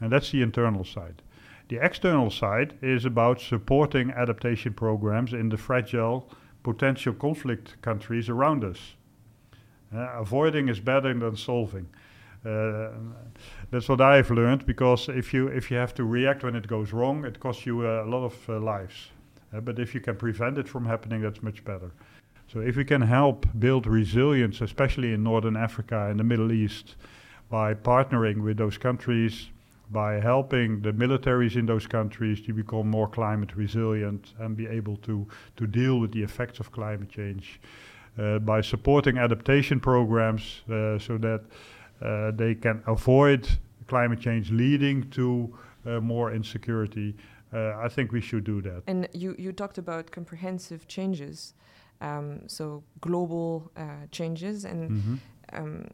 and 0.00 0.10
that's 0.10 0.32
the 0.32 0.42
internal 0.42 0.82
side. 0.82 1.22
The 1.68 1.76
external 1.76 2.30
side 2.30 2.76
is 2.82 3.04
about 3.04 3.40
supporting 3.40 4.10
adaptation 4.10 4.74
programs 4.74 5.32
in 5.32 5.48
the 5.48 5.56
fragile 5.56 6.28
potential 6.64 7.14
conflict 7.14 7.80
countries 7.82 8.28
around 8.28 8.64
us. 8.64 8.96
Uh, 9.94 9.98
avoiding 10.18 10.68
is 10.68 10.80
better 10.80 11.14
than 11.14 11.36
solving. 11.36 11.86
Uh, 12.44 12.90
that's 13.70 13.88
what 13.88 14.00
I've 14.00 14.30
learned 14.30 14.66
because 14.66 15.08
if 15.08 15.32
you 15.32 15.46
if 15.46 15.70
you 15.70 15.76
have 15.76 15.94
to 15.94 16.04
react 16.04 16.42
when 16.42 16.56
it 16.56 16.66
goes 16.66 16.92
wrong, 16.92 17.24
it 17.24 17.38
costs 17.38 17.64
you 17.64 17.86
a 17.86 18.04
lot 18.04 18.24
of 18.24 18.48
uh, 18.48 18.58
lives. 18.58 19.10
Uh, 19.54 19.60
but 19.60 19.78
if 19.78 19.94
you 19.94 20.00
can 20.00 20.16
prevent 20.16 20.58
it 20.58 20.68
from 20.68 20.84
happening, 20.84 21.22
that's 21.22 21.42
much 21.42 21.64
better. 21.64 21.92
So 22.52 22.60
if 22.60 22.76
we 22.76 22.84
can 22.84 23.02
help 23.02 23.46
build 23.58 23.86
resilience, 23.86 24.60
especially 24.60 25.12
in 25.12 25.22
Northern 25.22 25.56
Africa 25.56 26.08
and 26.10 26.18
the 26.18 26.24
Middle 26.24 26.52
East, 26.52 26.96
by 27.48 27.74
partnering 27.74 28.42
with 28.42 28.56
those 28.56 28.76
countries, 28.76 29.48
by 29.90 30.20
helping 30.20 30.80
the 30.80 30.92
militaries 30.92 31.56
in 31.56 31.66
those 31.66 31.86
countries 31.86 32.40
to 32.42 32.52
become 32.52 32.88
more 32.88 33.08
climate 33.08 33.54
resilient 33.56 34.32
and 34.38 34.56
be 34.56 34.66
able 34.66 34.96
to, 34.98 35.26
to 35.56 35.66
deal 35.66 36.00
with 36.00 36.12
the 36.12 36.22
effects 36.22 36.60
of 36.60 36.72
climate 36.72 37.08
change, 37.08 37.60
uh, 38.18 38.38
by 38.38 38.60
supporting 38.60 39.18
adaptation 39.18 39.80
programs 39.80 40.62
uh, 40.70 40.98
so 40.98 41.18
that 41.18 41.42
uh, 42.02 42.30
they 42.32 42.54
can 42.54 42.82
avoid 42.86 43.48
climate 43.86 44.20
change 44.20 44.50
leading 44.50 45.08
to 45.10 45.56
uh, 45.86 46.00
more 46.00 46.32
insecurity. 46.32 47.14
Uh, 47.52 47.76
I 47.76 47.88
think 47.88 48.12
we 48.12 48.20
should 48.20 48.44
do 48.44 48.62
that. 48.62 48.82
And 48.86 49.08
you, 49.12 49.34
you 49.38 49.52
talked 49.52 49.78
about 49.78 50.10
comprehensive 50.10 50.88
changes, 50.88 51.54
um, 52.00 52.48
so 52.48 52.82
global 53.00 53.70
uh, 53.76 54.06
changes, 54.10 54.64
and 54.64 54.90
Mhm. 54.90 55.18
um, 55.52 55.86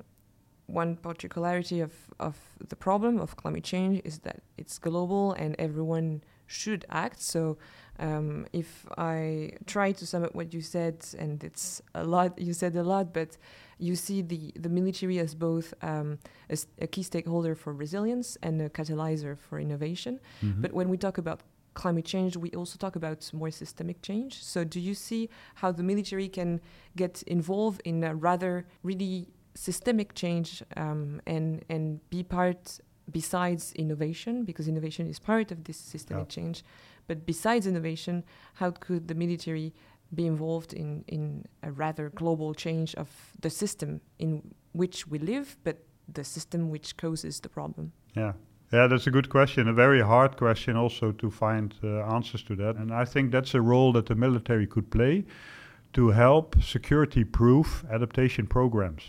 one 0.72 0.96
particularity 0.96 1.80
of, 1.80 1.92
of 2.18 2.36
the 2.68 2.76
problem 2.76 3.18
of 3.18 3.36
climate 3.36 3.64
change 3.64 4.00
is 4.04 4.18
that 4.20 4.40
it's 4.56 4.78
global 4.78 5.32
and 5.32 5.56
everyone 5.58 6.22
should 6.46 6.84
act. 6.90 7.20
So, 7.22 7.58
um, 7.98 8.46
if 8.52 8.86
I 8.96 9.52
try 9.66 9.92
to 9.92 10.06
sum 10.06 10.24
up 10.24 10.34
what 10.34 10.54
you 10.54 10.62
said, 10.62 11.04
and 11.18 11.44
it's 11.44 11.82
a 11.94 12.02
lot, 12.04 12.38
you 12.38 12.54
said 12.54 12.74
a 12.76 12.82
lot, 12.82 13.12
but 13.12 13.36
you 13.78 13.94
see 13.94 14.22
the, 14.22 14.52
the 14.58 14.68
military 14.68 15.18
as 15.18 15.34
both 15.34 15.74
um, 15.82 16.18
a, 16.48 16.56
a 16.80 16.86
key 16.86 17.02
stakeholder 17.02 17.54
for 17.54 17.72
resilience 17.72 18.36
and 18.42 18.60
a 18.62 18.68
catalyzer 18.68 19.38
for 19.38 19.58
innovation. 19.60 20.18
Mhm. 20.42 20.62
But 20.62 20.72
when 20.72 20.88
we 20.88 20.96
talk 20.96 21.18
about 21.18 21.40
climate 21.74 22.04
change, 22.04 22.36
we 22.36 22.50
also 22.50 22.76
talk 22.78 22.96
about 22.96 23.30
more 23.32 23.50
systemic 23.50 24.02
change. 24.02 24.42
So, 24.42 24.64
do 24.64 24.80
you 24.80 24.94
see 24.94 25.28
how 25.56 25.70
the 25.72 25.82
military 25.82 26.28
can 26.28 26.60
get 26.96 27.22
involved 27.26 27.80
in 27.84 28.02
a 28.02 28.14
rather 28.14 28.66
really 28.82 29.28
systemic 29.66 30.14
change 30.14 30.62
um, 30.76 31.20
and 31.26 31.64
and 31.68 31.84
be 32.10 32.22
part 32.22 32.80
besides 33.12 33.72
innovation 33.74 34.44
because 34.44 34.68
innovation 34.68 35.06
is 35.06 35.18
part 35.18 35.52
of 35.52 35.58
this 35.64 35.76
systemic 35.76 36.28
Yeah. 36.28 36.42
change. 36.42 36.64
But 37.08 37.26
besides 37.26 37.66
innovation, 37.66 38.24
how 38.54 38.70
could 38.86 39.08
the 39.08 39.14
military 39.14 39.72
be 40.14 40.22
involved 40.26 40.72
in 40.72 41.04
in 41.06 41.44
a 41.62 41.70
rather 41.70 42.10
global 42.10 42.54
change 42.54 42.90
of 42.96 43.08
the 43.42 43.50
system 43.50 44.00
in 44.18 44.30
which 44.72 45.06
we 45.10 45.18
live, 45.18 45.46
but 45.64 45.76
the 46.14 46.24
system 46.24 46.70
which 46.70 46.96
causes 46.96 47.40
the 47.40 47.48
problem? 47.48 47.92
Yeah. 48.16 48.32
Yeah, 48.72 48.88
that's 48.90 49.06
a 49.08 49.10
good 49.10 49.28
question. 49.28 49.68
A 49.68 49.72
very 49.72 50.00
hard 50.00 50.36
question 50.36 50.76
also 50.76 51.12
to 51.12 51.30
find 51.30 51.74
uh, 51.82 52.14
answers 52.16 52.42
to 52.44 52.56
that. 52.56 52.76
And 52.76 52.92
I 53.02 53.04
think 53.04 53.32
that's 53.32 53.54
a 53.54 53.60
role 53.60 53.92
that 53.92 54.06
the 54.06 54.14
military 54.14 54.66
could 54.66 54.90
play 54.90 55.24
to 55.92 56.10
help 56.12 56.62
security 56.62 57.24
proof 57.24 57.84
adaptation 57.90 58.46
programs. 58.46 59.02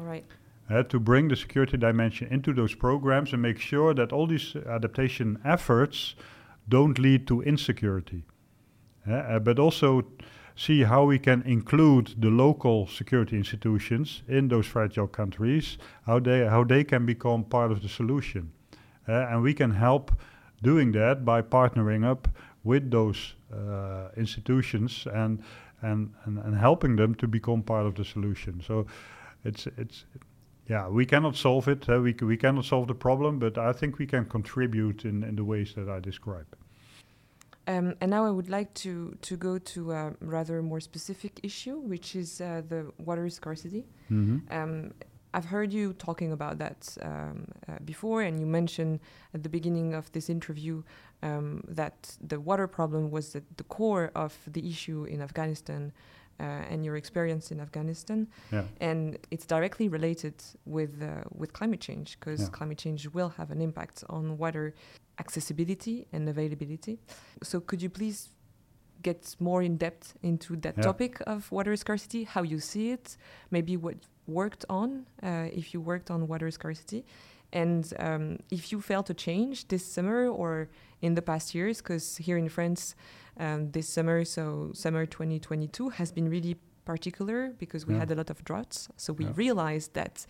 All 0.00 0.06
right. 0.06 0.24
Uh, 0.70 0.82
to 0.84 0.98
bring 0.98 1.28
the 1.28 1.36
security 1.36 1.76
dimension 1.76 2.28
into 2.32 2.54
those 2.54 2.74
programs 2.74 3.34
and 3.34 3.42
make 3.42 3.58
sure 3.58 3.92
that 3.92 4.12
all 4.12 4.26
these 4.26 4.56
adaptation 4.56 5.38
efforts 5.44 6.14
don't 6.68 6.98
lead 6.98 7.26
to 7.26 7.42
insecurity. 7.42 8.24
Uh, 9.06 9.12
uh, 9.12 9.38
but 9.38 9.58
also 9.58 10.06
see 10.56 10.84
how 10.84 11.04
we 11.04 11.18
can 11.18 11.42
include 11.42 12.14
the 12.18 12.30
local 12.30 12.86
security 12.86 13.36
institutions 13.36 14.22
in 14.26 14.48
those 14.48 14.66
fragile 14.66 15.06
countries, 15.06 15.76
how 16.06 16.18
they, 16.18 16.46
how 16.46 16.64
they 16.64 16.82
can 16.82 17.04
become 17.04 17.44
part 17.44 17.70
of 17.70 17.82
the 17.82 17.88
solution. 17.88 18.50
Uh, 19.06 19.12
and 19.12 19.42
we 19.42 19.52
can 19.52 19.72
help 19.72 20.12
doing 20.62 20.92
that 20.92 21.26
by 21.26 21.42
partnering 21.42 22.06
up 22.06 22.26
with 22.64 22.90
those 22.90 23.34
uh, 23.52 24.08
institutions 24.16 25.06
and, 25.12 25.42
and, 25.82 26.14
and, 26.24 26.38
and 26.38 26.56
helping 26.56 26.96
them 26.96 27.14
to 27.14 27.26
become 27.26 27.62
part 27.62 27.84
of 27.84 27.94
the 27.96 28.04
solution. 28.04 28.62
So 28.66 28.86
it's, 29.44 29.66
it's, 29.76 30.04
yeah, 30.68 30.88
we 30.88 31.04
cannot 31.04 31.36
solve 31.36 31.68
it. 31.68 31.88
Uh, 31.88 32.00
we, 32.00 32.14
we 32.20 32.36
cannot 32.36 32.64
solve 32.64 32.86
the 32.86 32.94
problem, 32.94 33.38
but 33.38 33.58
I 33.58 33.72
think 33.72 33.98
we 33.98 34.06
can 34.06 34.24
contribute 34.24 35.04
in, 35.04 35.22
in 35.24 35.36
the 35.36 35.44
ways 35.44 35.74
that 35.74 35.88
I 35.88 36.00
described. 36.00 36.54
Um, 37.66 37.94
and 38.00 38.10
now 38.10 38.24
I 38.24 38.30
would 38.30 38.48
like 38.48 38.72
to, 38.74 39.16
to 39.22 39.36
go 39.36 39.58
to 39.58 39.92
a 39.92 40.12
rather 40.20 40.62
more 40.62 40.80
specific 40.80 41.40
issue, 41.42 41.78
which 41.78 42.16
is 42.16 42.40
uh, 42.40 42.62
the 42.68 42.92
water 42.98 43.28
scarcity. 43.28 43.84
Mm-hmm. 44.10 44.52
Um, 44.52 44.92
I've 45.32 45.44
heard 45.44 45.72
you 45.72 45.92
talking 45.92 46.32
about 46.32 46.58
that 46.58 46.96
um, 47.02 47.46
uh, 47.68 47.74
before, 47.84 48.22
and 48.22 48.40
you 48.40 48.46
mentioned 48.46 49.00
at 49.34 49.42
the 49.42 49.48
beginning 49.48 49.94
of 49.94 50.10
this 50.12 50.28
interview 50.28 50.82
um, 51.22 51.62
that 51.68 52.16
the 52.20 52.40
water 52.40 52.66
problem 52.66 53.10
was 53.10 53.36
at 53.36 53.44
the 53.56 53.64
core 53.64 54.10
of 54.14 54.36
the 54.46 54.68
issue 54.68 55.04
in 55.04 55.22
Afghanistan 55.22 55.92
and 56.70 56.84
your 56.84 56.96
experience 56.96 57.50
in 57.54 57.60
Afghanistan. 57.60 58.26
Yeah. 58.52 58.64
And 58.80 59.18
it's 59.30 59.46
directly 59.46 59.88
related 59.88 60.34
with, 60.64 61.02
uh, 61.02 61.24
with 61.40 61.52
climate 61.52 61.80
change, 61.80 62.18
because 62.18 62.40
Yeah. 62.40 62.48
climate 62.58 62.78
change 62.78 63.08
will 63.14 63.30
have 63.38 63.50
an 63.50 63.60
impact 63.60 64.04
on 64.08 64.38
water 64.38 64.74
accessibility 65.18 66.06
and 66.12 66.28
availability. 66.28 66.98
So, 67.42 67.60
could 67.60 67.80
you 67.82 67.90
please 67.90 68.28
get 69.02 69.36
more 69.38 69.62
in 69.62 69.76
depth 69.76 70.14
into 70.22 70.56
that 70.56 70.74
Yeah. 70.76 70.82
topic 70.84 71.12
of 71.26 71.50
water 71.50 71.76
scarcity, 71.76 72.24
how 72.24 72.42
you 72.42 72.58
see 72.60 72.90
it, 72.90 73.16
maybe 73.50 73.76
what 73.76 73.96
worked 74.26 74.64
on, 74.68 75.06
uh, 75.22 75.48
if 75.60 75.72
you 75.74 75.80
worked 75.80 76.10
on 76.10 76.26
water 76.28 76.50
scarcity, 76.50 77.04
and 77.52 77.92
um, 77.98 78.38
if 78.50 78.70
you 78.72 78.80
felt 78.80 79.10
a 79.10 79.14
change 79.14 79.66
this 79.68 79.84
summer 79.84 80.28
or 80.28 80.68
in 81.00 81.14
the 81.14 81.22
past 81.22 81.54
years, 81.54 81.78
because 81.82 82.18
here 82.18 82.36
in 82.38 82.48
France, 82.48 82.94
um, 83.40 83.70
this 83.72 83.88
summer, 83.88 84.24
so 84.24 84.70
summer 84.74 85.06
2022, 85.06 85.88
has 85.90 86.12
been 86.12 86.28
really 86.28 86.56
particular 86.84 87.52
because 87.58 87.86
we 87.86 87.94
Yeah. 87.94 88.00
had 88.00 88.10
a 88.10 88.14
lot 88.14 88.30
of 88.30 88.44
droughts. 88.44 88.88
So 88.96 89.12
we 89.12 89.24
Yeah. 89.24 89.32
realized 89.36 89.94
that 89.94 90.26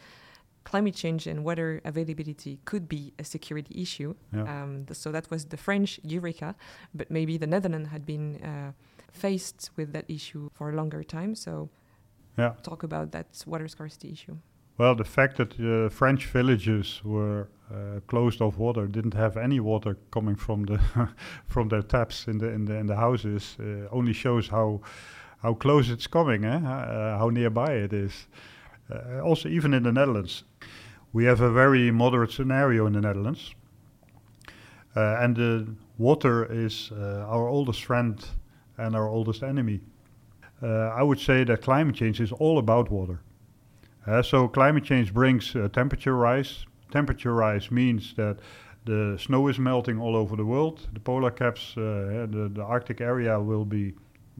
climate 0.64 0.94
change 0.94 1.26
and 1.26 1.42
water 1.44 1.80
availability 1.84 2.58
could 2.64 2.86
be 2.88 3.12
a 3.18 3.24
security 3.24 3.74
issue. 3.80 4.14
Yeah. 4.32 4.44
Um, 4.62 4.84
th- 4.86 4.96
so 4.98 5.10
that 5.12 5.30
was 5.30 5.46
the 5.46 5.56
French 5.56 5.98
eureka, 6.04 6.54
but 6.94 7.10
maybe 7.10 7.38
the 7.38 7.46
Netherlands 7.46 7.88
had 7.88 8.04
been 8.04 8.26
uh, 8.44 8.72
faced 9.10 9.70
with 9.76 9.92
that 9.92 10.04
issue 10.08 10.50
for 10.52 10.70
a 10.70 10.74
longer 10.76 11.02
time. 11.02 11.34
So 11.34 11.70
Yeah. 12.38 12.54
talk 12.62 12.82
about 12.82 13.10
that 13.12 13.42
water 13.46 13.68
scarcity 13.68 14.10
issue. 14.12 14.36
Well, 14.78 14.94
the 14.94 15.04
fact 15.04 15.36
that 15.36 15.60
uh, 15.60 15.90
French 15.90 16.26
villages 16.26 17.02
were 17.04 17.48
uh, 17.70 18.00
closed 18.06 18.40
off 18.40 18.58
water, 18.58 18.86
didn't 18.86 19.14
have 19.14 19.36
any 19.36 19.60
water 19.60 19.96
coming 20.10 20.34
from 20.36 20.64
the 20.64 20.80
from 21.46 21.68
their 21.68 21.82
taps 21.82 22.26
in 22.26 22.38
the 22.38 22.48
in 22.48 22.64
the 22.64 22.74
in 22.74 22.86
the 22.86 22.96
houses, 22.96 23.56
uh, 23.60 23.88
only 23.92 24.12
shows 24.12 24.48
how 24.48 24.80
how 25.42 25.54
close 25.54 25.88
it's 25.88 26.06
coming, 26.06 26.44
eh? 26.44 26.56
uh, 26.56 27.18
how 27.18 27.30
nearby 27.30 27.72
it 27.72 27.92
is. 27.92 28.26
Uh, 28.90 29.20
also, 29.20 29.48
even 29.48 29.72
in 29.72 29.82
the 29.82 29.92
Netherlands, 29.92 30.44
we 31.12 31.24
have 31.24 31.40
a 31.40 31.50
very 31.50 31.90
moderate 31.90 32.32
scenario 32.32 32.86
in 32.86 32.92
the 32.92 33.00
Netherlands, 33.00 33.54
uh, 34.96 35.18
and 35.20 35.36
the 35.36 35.66
water 35.98 36.44
is 36.50 36.90
uh, 36.92 37.24
our 37.28 37.48
oldest 37.48 37.84
friend 37.84 38.24
and 38.78 38.96
our 38.96 39.08
oldest 39.08 39.42
enemy. 39.42 39.80
I 40.62 41.02
would 41.02 41.18
say 41.18 41.44
that 41.44 41.62
climate 41.62 41.94
change 41.94 42.20
is 42.20 42.32
all 42.32 42.58
about 42.58 42.90
water. 42.90 43.20
Uh, 44.06 44.22
so 44.22 44.48
climate 44.48 44.84
change 44.84 45.12
brings 45.12 45.54
uh, 45.54 45.68
temperature 45.72 46.16
rise. 46.16 46.64
Temperature 46.90 47.34
rise 47.34 47.70
means 47.70 48.14
that 48.14 48.38
the 48.84 49.18
snow 49.20 49.48
is 49.48 49.58
melting 49.58 50.00
all 50.00 50.16
over 50.16 50.36
the 50.36 50.44
world. 50.44 50.88
The 50.92 51.00
polar 51.00 51.30
caps, 51.30 51.74
uh, 51.76 52.26
the, 52.30 52.50
the 52.52 52.62
Arctic 52.62 53.00
area 53.00 53.38
will 53.38 53.64
be, 53.64 53.94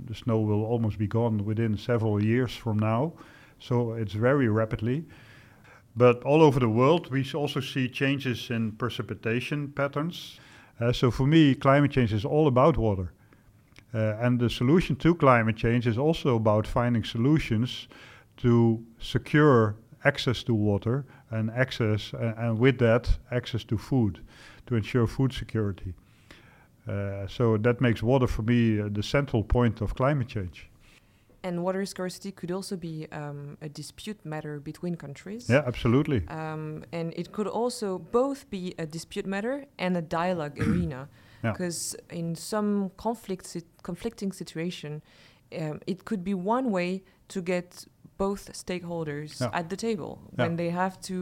the 0.06 0.14
snow 0.14 0.40
will 0.40 0.64
almost 0.64 0.98
be 0.98 1.06
gone 1.06 1.44
within 1.44 1.76
several 1.76 2.22
years 2.24 2.56
from 2.56 2.78
now. 2.78 3.12
So 3.58 3.92
it's 3.92 4.14
very 4.14 4.48
rapidly. 4.48 5.04
But 5.94 6.22
all 6.22 6.40
over 6.40 6.58
the 6.58 6.68
world, 6.68 7.10
we 7.10 7.30
also 7.34 7.60
see 7.60 7.88
changes 7.88 8.50
in 8.50 8.72
precipitation 8.72 9.68
patterns. 9.72 10.40
Uh, 10.80 10.92
so 10.92 11.10
for 11.10 11.26
me, 11.26 11.54
climate 11.54 11.90
change 11.90 12.12
is 12.12 12.24
all 12.24 12.46
about 12.46 12.78
water. 12.78 13.12
Uh, 13.92 14.16
and 14.20 14.40
the 14.40 14.48
solution 14.48 14.96
to 14.96 15.14
climate 15.14 15.56
change 15.56 15.86
is 15.86 15.98
also 15.98 16.36
about 16.36 16.66
finding 16.66 17.04
solutions 17.04 17.88
to 18.42 18.82
secure 18.98 19.76
access 20.04 20.42
to 20.44 20.54
water 20.54 21.04
and 21.30 21.50
access, 21.50 22.12
uh, 22.14 22.34
and 22.38 22.58
with 22.58 22.78
that, 22.78 23.18
access 23.30 23.64
to 23.64 23.76
food, 23.76 24.20
to 24.66 24.74
ensure 24.74 25.06
food 25.06 25.32
security. 25.32 25.94
Uh, 26.88 27.26
so 27.26 27.56
that 27.58 27.80
makes 27.80 28.02
water 28.02 28.26
for 28.26 28.42
me 28.42 28.80
uh, 28.80 28.88
the 28.90 29.02
central 29.02 29.44
point 29.44 29.80
of 29.80 29.94
climate 29.94 30.28
change. 30.28 30.68
And 31.42 31.62
water 31.62 31.86
scarcity 31.86 32.32
could 32.32 32.50
also 32.50 32.76
be 32.76 33.06
um, 33.12 33.56
a 33.62 33.68
dispute 33.68 34.24
matter 34.24 34.60
between 34.60 34.94
countries. 34.96 35.48
Yeah, 35.48 35.62
absolutely. 35.66 36.26
Um, 36.28 36.84
and 36.92 37.14
it 37.16 37.32
could 37.32 37.46
also 37.46 37.98
both 37.98 38.50
be 38.50 38.74
a 38.78 38.84
dispute 38.84 39.26
matter 39.26 39.64
and 39.78 39.96
a 39.96 40.02
dialogue 40.02 40.58
arena. 40.66 41.08
Yeah. 41.42 41.52
Because 41.52 41.96
in 42.10 42.34
some 42.34 42.90
conflict 42.98 43.46
sit- 43.46 43.82
conflicting 43.82 44.32
situation, 44.32 45.02
um, 45.58 45.80
it 45.86 46.04
could 46.04 46.22
be 46.22 46.34
one 46.34 46.70
way 46.70 47.02
to 47.28 47.40
get 47.40 47.86
both 48.26 48.42
stakeholders 48.64 49.30
Yeah. 49.40 49.58
at 49.60 49.66
the 49.72 49.76
table 49.88 50.12
Yeah. 50.18 50.42
when 50.42 50.56
they 50.60 50.70
have 50.82 50.94
to, 51.08 51.16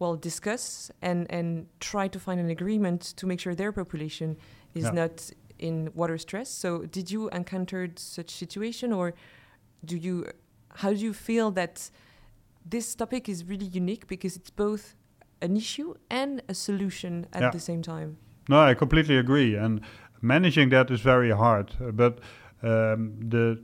well, 0.00 0.14
discuss 0.30 0.90
and, 1.08 1.18
and 1.36 1.48
try 1.90 2.06
to 2.14 2.18
find 2.26 2.38
an 2.46 2.50
agreement 2.58 3.00
to 3.18 3.26
make 3.30 3.40
sure 3.44 3.54
their 3.54 3.72
population 3.72 4.28
is 4.74 4.84
Yeah. 4.84 5.00
not 5.00 5.14
in 5.58 5.76
water 6.00 6.18
stress. 6.18 6.48
So, 6.62 6.68
did 6.96 7.06
you 7.14 7.22
encounter 7.40 7.82
such 7.96 8.30
situation, 8.44 8.92
or 8.92 9.06
do 9.90 9.96
you? 10.06 10.14
How 10.82 10.90
do 10.96 11.00
you 11.08 11.12
feel 11.28 11.52
that 11.52 11.90
this 12.70 12.94
topic 12.96 13.28
is 13.28 13.38
really 13.52 13.70
unique 13.82 14.04
because 14.14 14.34
it's 14.40 14.50
both 14.66 14.84
an 15.40 15.56
issue 15.56 15.94
and 16.10 16.42
a 16.48 16.54
solution 16.54 17.26
at 17.32 17.52
the 17.52 17.60
same 17.60 17.82
time? 17.82 18.10
No, 18.48 18.70
I 18.70 18.74
completely 18.74 19.16
agree. 19.18 19.50
And 19.64 19.80
managing 20.20 20.70
that 20.70 20.90
is 20.90 21.00
very 21.00 21.30
hard. 21.30 21.66
But 22.02 22.12
um, 22.62 23.00
the 23.30 23.58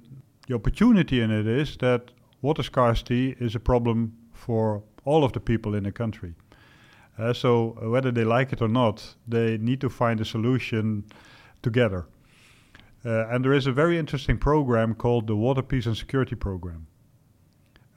the 0.49 0.55
opportunity 0.55 1.21
in 1.25 1.31
it 1.31 1.47
is 1.47 1.77
that 1.79 2.03
water 2.43 2.63
scarcity 2.63 3.37
is 3.41 3.55
a 3.55 3.61
problem 3.61 4.13
for 4.33 4.83
all 5.05 5.25
of 5.25 5.33
the 5.33 5.41
people 5.41 5.75
in 5.75 5.85
the 5.85 5.93
country. 5.93 6.35
Uh, 7.19 7.33
so 7.33 7.77
whether 7.83 8.11
they 8.11 8.25
like 8.25 8.53
it 8.53 8.63
or 8.63 8.69
not, 8.69 9.15
they 9.29 9.59
need 9.59 9.81
to 9.81 9.91
find 9.91 10.21
a 10.21 10.25
solution 10.25 11.05
together. 11.63 12.07
Uh, 13.05 13.27
and 13.29 13.45
there 13.45 13.53
is 13.53 13.67
a 13.67 13.73
very 13.73 13.99
interesting 13.99 14.39
program 14.39 14.95
called 14.95 15.27
the 15.27 15.37
Water 15.37 15.63
Peace 15.63 15.87
and 15.87 15.97
Security 15.97 16.35
Program. 16.35 16.87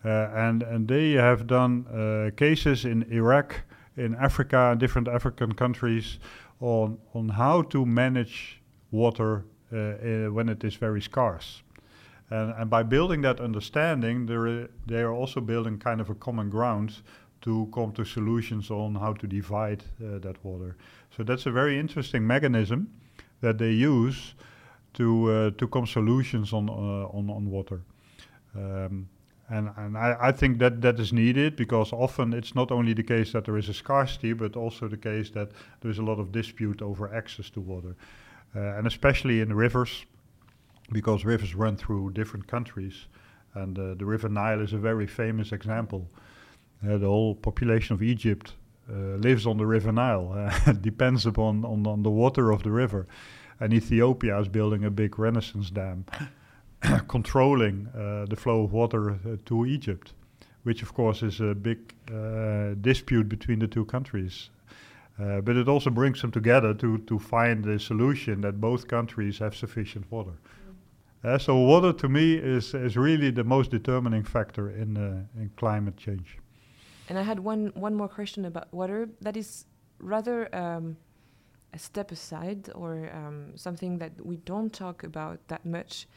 Uh, 0.05 0.29
and 0.33 0.63
and 0.63 0.87
they 0.87 1.11
have 1.11 1.47
done 1.47 1.85
uh, 1.87 2.35
cases 2.35 2.83
in 2.83 3.03
Iraq, 3.03 3.63
in 3.95 4.15
Africa, 4.15 4.71
and 4.71 4.79
different 4.79 5.07
African 5.07 5.53
countries, 5.53 6.19
on 6.59 6.97
on 7.13 7.29
how 7.29 7.61
to 7.61 7.85
manage 7.85 8.61
water 8.91 9.45
uh, 9.71 9.77
uh, 9.77 10.31
when 10.31 10.49
it 10.49 10.63
is 10.63 10.75
very 10.75 11.01
scarce. 11.01 11.62
And, 12.33 12.51
and 12.57 12.69
by 12.69 12.81
building 12.81 13.21
that 13.21 13.39
understanding, 13.39 14.25
they're, 14.25 14.67
they 14.87 15.01
are 15.01 15.13
also 15.13 15.39
building 15.39 15.77
kind 15.77 16.01
of 16.01 16.09
a 16.09 16.15
common 16.15 16.49
ground 16.49 17.03
to 17.41 17.69
come 17.71 17.91
to 17.91 18.03
solutions 18.03 18.71
on 18.71 18.95
how 18.95 19.13
to 19.13 19.27
divide 19.27 19.83
uh, 19.83 20.17
that 20.19 20.43
water. 20.43 20.75
So 21.15 21.23
that's 21.23 21.45
a 21.45 21.51
very 21.51 21.77
interesting 21.77 22.25
mechanism 22.25 22.87
that 23.41 23.57
they 23.57 23.71
use 23.71 24.33
to 24.93 25.31
uh, 25.31 25.51
to 25.57 25.67
come 25.67 25.85
solutions 25.85 26.53
on 26.53 26.69
uh, 26.69 27.17
on 27.17 27.29
on 27.29 27.49
water. 27.49 27.81
Um, 28.55 29.09
and 29.49 29.69
and 29.77 29.97
I, 29.97 30.29
I 30.29 30.31
think 30.31 30.59
that 30.59 30.81
that 30.81 30.99
is 30.99 31.11
needed 31.11 31.55
because 31.55 31.93
often 31.93 32.33
it's 32.33 32.55
not 32.55 32.71
only 32.71 32.93
the 32.93 33.03
case 33.03 33.31
that 33.33 33.43
there 33.43 33.57
is 33.57 33.69
a 33.69 33.73
scarcity, 33.73 34.33
but 34.33 34.55
also 34.55 34.87
the 34.87 34.97
case 34.97 35.29
that 35.31 35.49
there 35.81 35.91
is 35.91 35.99
a 35.99 36.03
lot 36.03 36.19
of 36.19 36.31
dispute 36.31 36.81
over 36.81 37.13
access 37.13 37.51
to 37.51 37.61
water, 37.61 37.95
uh, 38.55 38.77
and 38.77 38.87
especially 38.87 39.41
in 39.41 39.53
rivers, 39.53 40.05
because 40.91 41.25
rivers 41.25 41.55
run 41.55 41.77
through 41.77 42.11
different 42.11 42.47
countries, 42.47 43.07
and 43.53 43.77
uh, 43.77 43.93
the 43.95 44.05
River 44.05 44.29
Nile 44.29 44.61
is 44.61 44.73
a 44.73 44.77
very 44.77 45.07
famous 45.07 45.51
example. 45.51 46.09
Uh, 46.83 46.97
the 46.97 47.07
whole 47.07 47.35
population 47.35 47.93
of 47.93 48.03
Egypt 48.03 48.53
uh, 48.89 49.17
lives 49.17 49.47
on 49.47 49.57
the 49.57 49.65
River 49.65 49.91
Nile, 49.91 50.33
uh, 50.33 50.71
depends 50.81 51.25
upon 51.25 51.63
on, 51.63 51.87
on 51.87 52.03
the 52.03 52.09
water 52.09 52.51
of 52.51 52.63
the 52.63 52.71
river, 52.71 53.07
and 53.59 53.73
Ethiopia 53.73 54.37
is 54.39 54.47
building 54.47 54.83
a 54.83 54.91
big 54.91 55.17
Renaissance 55.17 55.69
dam 55.69 56.05
controlling 57.07 57.87
uh, 57.95 58.25
the 58.25 58.35
flow 58.35 58.63
of 58.63 58.73
water 58.73 59.17
to 59.45 59.65
Egypt, 59.65 60.13
which 60.63 60.81
of 60.81 60.93
course 60.93 61.23
is 61.23 61.39
a 61.39 61.55
big 61.55 61.93
dispute 62.81 63.29
between 63.29 63.59
the 63.59 63.67
two 63.67 63.85
countries. 63.85 64.49
Uh, 65.19 65.41
but 65.41 65.55
it 65.55 65.67
also 65.67 65.89
brings 65.89 66.21
them 66.21 66.31
together 66.31 66.73
to, 66.73 66.97
to 66.99 67.19
find 67.19 67.65
a 67.67 67.79
solution 67.79 68.41
that 68.41 68.59
both 68.59 68.87
countries 68.87 69.37
have 69.37 69.55
sufficient 69.55 70.11
water. 70.11 70.33
Uh, 71.23 71.37
so 71.37 71.55
water 71.55 71.93
to 71.93 72.09
me 72.09 72.33
is, 72.35 72.73
is 72.73 72.97
really 72.97 73.31
the 73.31 73.43
most 73.43 73.71
determining 73.71 74.23
factor 74.23 74.69
in, 74.69 74.97
uh, 74.97 75.41
in 75.41 75.49
climate 75.55 75.95
change. 75.95 76.37
And 77.09 77.17
I 77.17 77.21
had 77.21 77.39
one 77.39 77.71
one 77.75 77.95
more 77.95 78.07
question 78.07 78.45
about 78.45 78.73
water 78.73 79.09
that 79.21 79.35
is 79.35 79.65
rather 79.99 80.53
um, 80.55 80.97
a 81.73 81.79
step 81.79 82.11
aside 82.11 82.69
or 82.75 83.09
um, 83.13 83.51
something 83.55 83.97
that 83.97 84.13
we 84.25 84.37
don't 84.37 84.71
talk 84.71 85.03
about 85.03 85.39
that 85.47 85.65
much. 85.65 86.07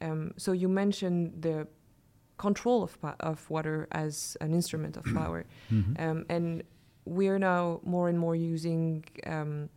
Um, 0.00 0.34
so 0.36 0.52
you 0.52 0.68
mentioned 0.68 1.42
the 1.42 1.66
control 2.38 2.82
of 2.84 2.96
of 3.20 3.50
water 3.50 3.88
as 3.92 4.36
an 4.40 4.52
instrument 4.54 4.96
of 4.96 5.04
power, 5.14 5.46
um, 5.98 6.24
and 6.28 6.62
we're 7.04 7.38
now 7.38 7.80
more 7.82 8.08
and 8.08 8.18
more 8.18 8.36
using 8.36 9.04
um, 9.26 9.68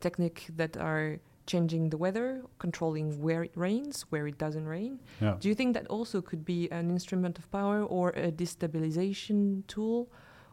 technique 0.00 0.46
that 0.56 0.76
are 0.76 1.18
changing 1.46 1.90
the 1.90 1.96
weather, 1.96 2.42
controlling 2.58 3.22
where 3.22 3.44
it 3.44 3.52
rains, 3.54 4.04
where 4.10 4.26
it 4.26 4.38
doesn't 4.38 4.66
rain. 4.66 5.00
Yeah. 5.20 5.36
Do 5.40 5.48
you 5.48 5.54
think 5.54 5.74
that 5.74 5.86
also 5.88 6.20
could 6.20 6.44
be 6.44 6.68
an 6.70 6.90
instrument 6.90 7.38
of 7.38 7.50
power 7.50 7.82
or 7.82 8.10
a 8.10 8.30
destabilization 8.32 9.66
tool, 9.66 10.10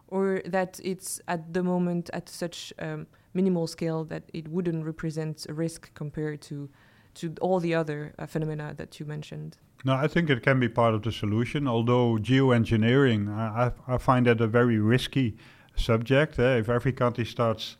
or 0.07 0.41
that 0.45 0.79
it's 0.83 1.19
at 1.27 1.53
the 1.53 1.63
moment 1.63 2.09
at 2.13 2.29
such 2.29 2.73
um, 2.79 3.07
minimal 3.33 3.67
scale 3.67 4.03
that 4.05 4.23
it 4.33 4.47
wouldn't 4.47 4.85
represent 4.85 5.45
a 5.49 5.53
risk 5.53 5.93
compared 5.93 6.41
to 6.41 6.69
to 7.15 7.31
all 7.41 7.59
the 7.59 7.75
other 7.75 8.11
uh, 8.17 8.25
phenomena 8.25 8.73
that 8.75 8.99
you 8.99 9.05
mentioned? 9.05 9.57
No, 9.85 9.93
I 9.93 10.07
think 10.07 10.29
it 10.29 10.41
can 10.41 10.59
be 10.59 10.67
part 10.69 10.95
of 10.95 11.01
the 11.03 11.11
solution. 11.11 11.67
Although 11.67 12.17
geoengineering, 12.17 13.29
I, 13.29 13.71
I, 13.87 13.95
I 13.95 13.97
find 13.99 14.25
that 14.25 14.41
a 14.41 14.47
very 14.47 14.79
risky 14.79 15.37
subject. 15.75 16.39
eh. 16.39 16.57
if 16.57 16.69
every 16.69 16.91
country 16.93 17.25
starts 17.25 17.77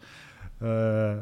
uh, 0.62 1.22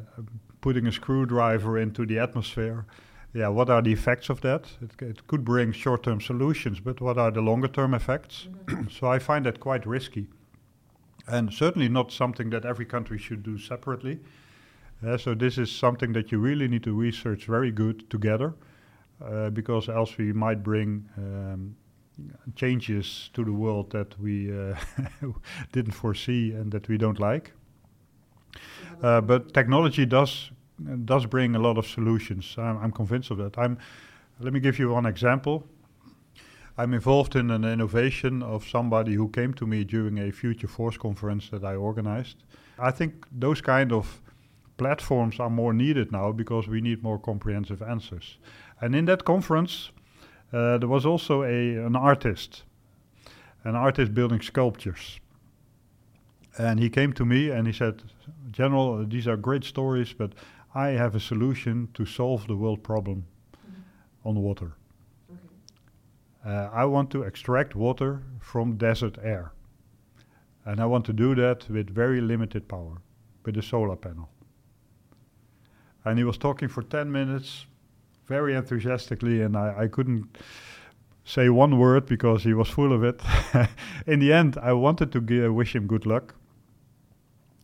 putting 0.61 0.87
a 0.87 0.91
screwdriver 0.91 1.77
into 1.77 2.05
the 2.05 2.19
atmosphere, 2.19 2.85
yeah, 3.33 3.47
what 3.47 3.69
are 3.69 3.81
the 3.81 3.93
effects 3.93 4.29
of 4.29 4.41
that? 4.41 4.65
It, 4.81 5.01
it 5.01 5.27
could 5.27 5.45
bring 5.45 5.71
short-term 5.71 6.21
solutions, 6.21 6.79
but 6.79 6.99
what 7.01 7.17
are 7.17 7.31
the 7.31 7.41
longer-term 7.41 7.93
effects? 7.93 8.47
so 8.89 9.07
I 9.07 9.19
find 9.19 9.45
that 9.45 9.59
quite 9.59 9.85
risky, 9.85 10.27
and 11.27 11.53
certainly 11.53 11.87
not 11.87 12.11
something 12.11 12.49
that 12.49 12.65
every 12.65 12.85
country 12.85 13.17
should 13.17 13.43
do 13.43 13.57
separately. 13.57 14.19
Uh, 15.05 15.17
so 15.17 15.33
this 15.33 15.57
is 15.57 15.71
something 15.71 16.13
that 16.13 16.31
you 16.31 16.39
really 16.39 16.67
need 16.67 16.83
to 16.83 16.93
research 16.93 17.45
very 17.45 17.71
good 17.71 18.07
together 18.09 18.53
uh, 19.23 19.49
because 19.49 19.89
else 19.89 20.17
we 20.17 20.31
might 20.33 20.61
bring 20.61 21.07
um, 21.17 21.75
changes 22.55 23.29
to 23.33 23.43
the 23.43 23.53
world 23.53 23.91
that 23.91 24.19
we 24.19 24.51
uh, 24.51 24.75
didn't 25.71 25.93
foresee 25.93 26.51
and 26.51 26.71
that 26.71 26.87
we 26.87 26.97
don't 26.97 27.19
like. 27.19 27.53
Uh, 29.01 29.21
but 29.21 29.53
technology 29.53 30.05
does 30.05 30.51
does 31.05 31.25
bring 31.25 31.55
a 31.55 31.59
lot 31.59 31.77
of 31.77 31.85
solutions. 31.85 32.55
I'm, 32.57 32.77
I'm 32.77 32.91
convinced 32.91 33.31
of 33.31 33.37
that. 33.37 33.57
I'm. 33.57 33.77
Let 34.39 34.53
me 34.53 34.59
give 34.59 34.79
you 34.79 34.89
one 34.89 35.05
example. 35.05 35.63
I'm 36.77 36.93
involved 36.93 37.35
in 37.35 37.51
an 37.51 37.63
innovation 37.63 38.41
of 38.41 38.67
somebody 38.67 39.13
who 39.13 39.29
came 39.29 39.53
to 39.53 39.67
me 39.67 39.83
during 39.83 40.17
a 40.17 40.31
Future 40.31 40.67
Force 40.67 40.97
conference 40.97 41.49
that 41.49 41.63
I 41.63 41.75
organized. 41.75 42.37
I 42.79 42.91
think 42.91 43.27
those 43.31 43.61
kind 43.61 43.91
of 43.91 44.21
platforms 44.77 45.39
are 45.39 45.49
more 45.49 45.73
needed 45.73 46.11
now 46.11 46.31
because 46.31 46.67
we 46.67 46.81
need 46.81 47.03
more 47.03 47.19
comprehensive 47.19 47.83
answers. 47.83 48.39
And 48.79 48.95
in 48.95 49.05
that 49.05 49.25
conference, 49.25 49.91
uh, 50.53 50.79
there 50.79 50.89
was 50.89 51.05
also 51.05 51.43
a 51.43 51.85
an 51.85 51.95
artist, 51.95 52.63
an 53.63 53.75
artist 53.75 54.13
building 54.13 54.41
sculptures. 54.41 55.19
And 56.57 56.79
he 56.79 56.89
came 56.89 57.13
to 57.13 57.25
me 57.25 57.49
and 57.49 57.67
he 57.67 57.73
said, 57.73 58.03
General, 58.51 59.05
these 59.05 59.27
are 59.27 59.37
great 59.37 59.63
stories, 59.63 60.13
but 60.13 60.33
I 60.75 60.89
have 60.89 61.15
a 61.15 61.19
solution 61.19 61.89
to 61.93 62.05
solve 62.05 62.47
the 62.47 62.55
world 62.55 62.83
problem 62.83 63.25
on 64.23 64.35
water. 64.35 64.73
Uh, 66.45 66.69
I 66.73 66.85
want 66.85 67.11
to 67.11 67.23
extract 67.23 67.75
water 67.75 68.23
from 68.39 68.77
desert 68.77 69.17
air. 69.21 69.51
And 70.65 70.79
I 70.79 70.85
want 70.85 71.05
to 71.05 71.13
do 71.13 71.35
that 71.35 71.69
with 71.69 71.89
very 71.89 72.21
limited 72.21 72.67
power, 72.67 72.97
with 73.45 73.57
a 73.57 73.61
solar 73.61 73.95
panel. 73.95 74.29
And 76.03 76.17
he 76.17 76.23
was 76.23 76.37
talking 76.37 76.67
for 76.67 76.83
10 76.83 77.11
minutes, 77.11 77.65
very 78.25 78.55
enthusiastically, 78.55 79.41
and 79.41 79.55
I, 79.55 79.83
I 79.83 79.87
couldn't 79.87 80.37
say 81.25 81.49
one 81.49 81.77
word 81.77 82.05
because 82.05 82.43
he 82.43 82.53
was 82.53 82.69
full 82.69 82.93
of 82.93 83.03
it. 83.03 83.21
In 84.07 84.19
the 84.19 84.33
end, 84.33 84.57
I 84.61 84.73
wanted 84.73 85.11
to 85.11 85.21
gi- 85.21 85.47
wish 85.47 85.75
him 85.75 85.85
good 85.87 86.05
luck. 86.05 86.35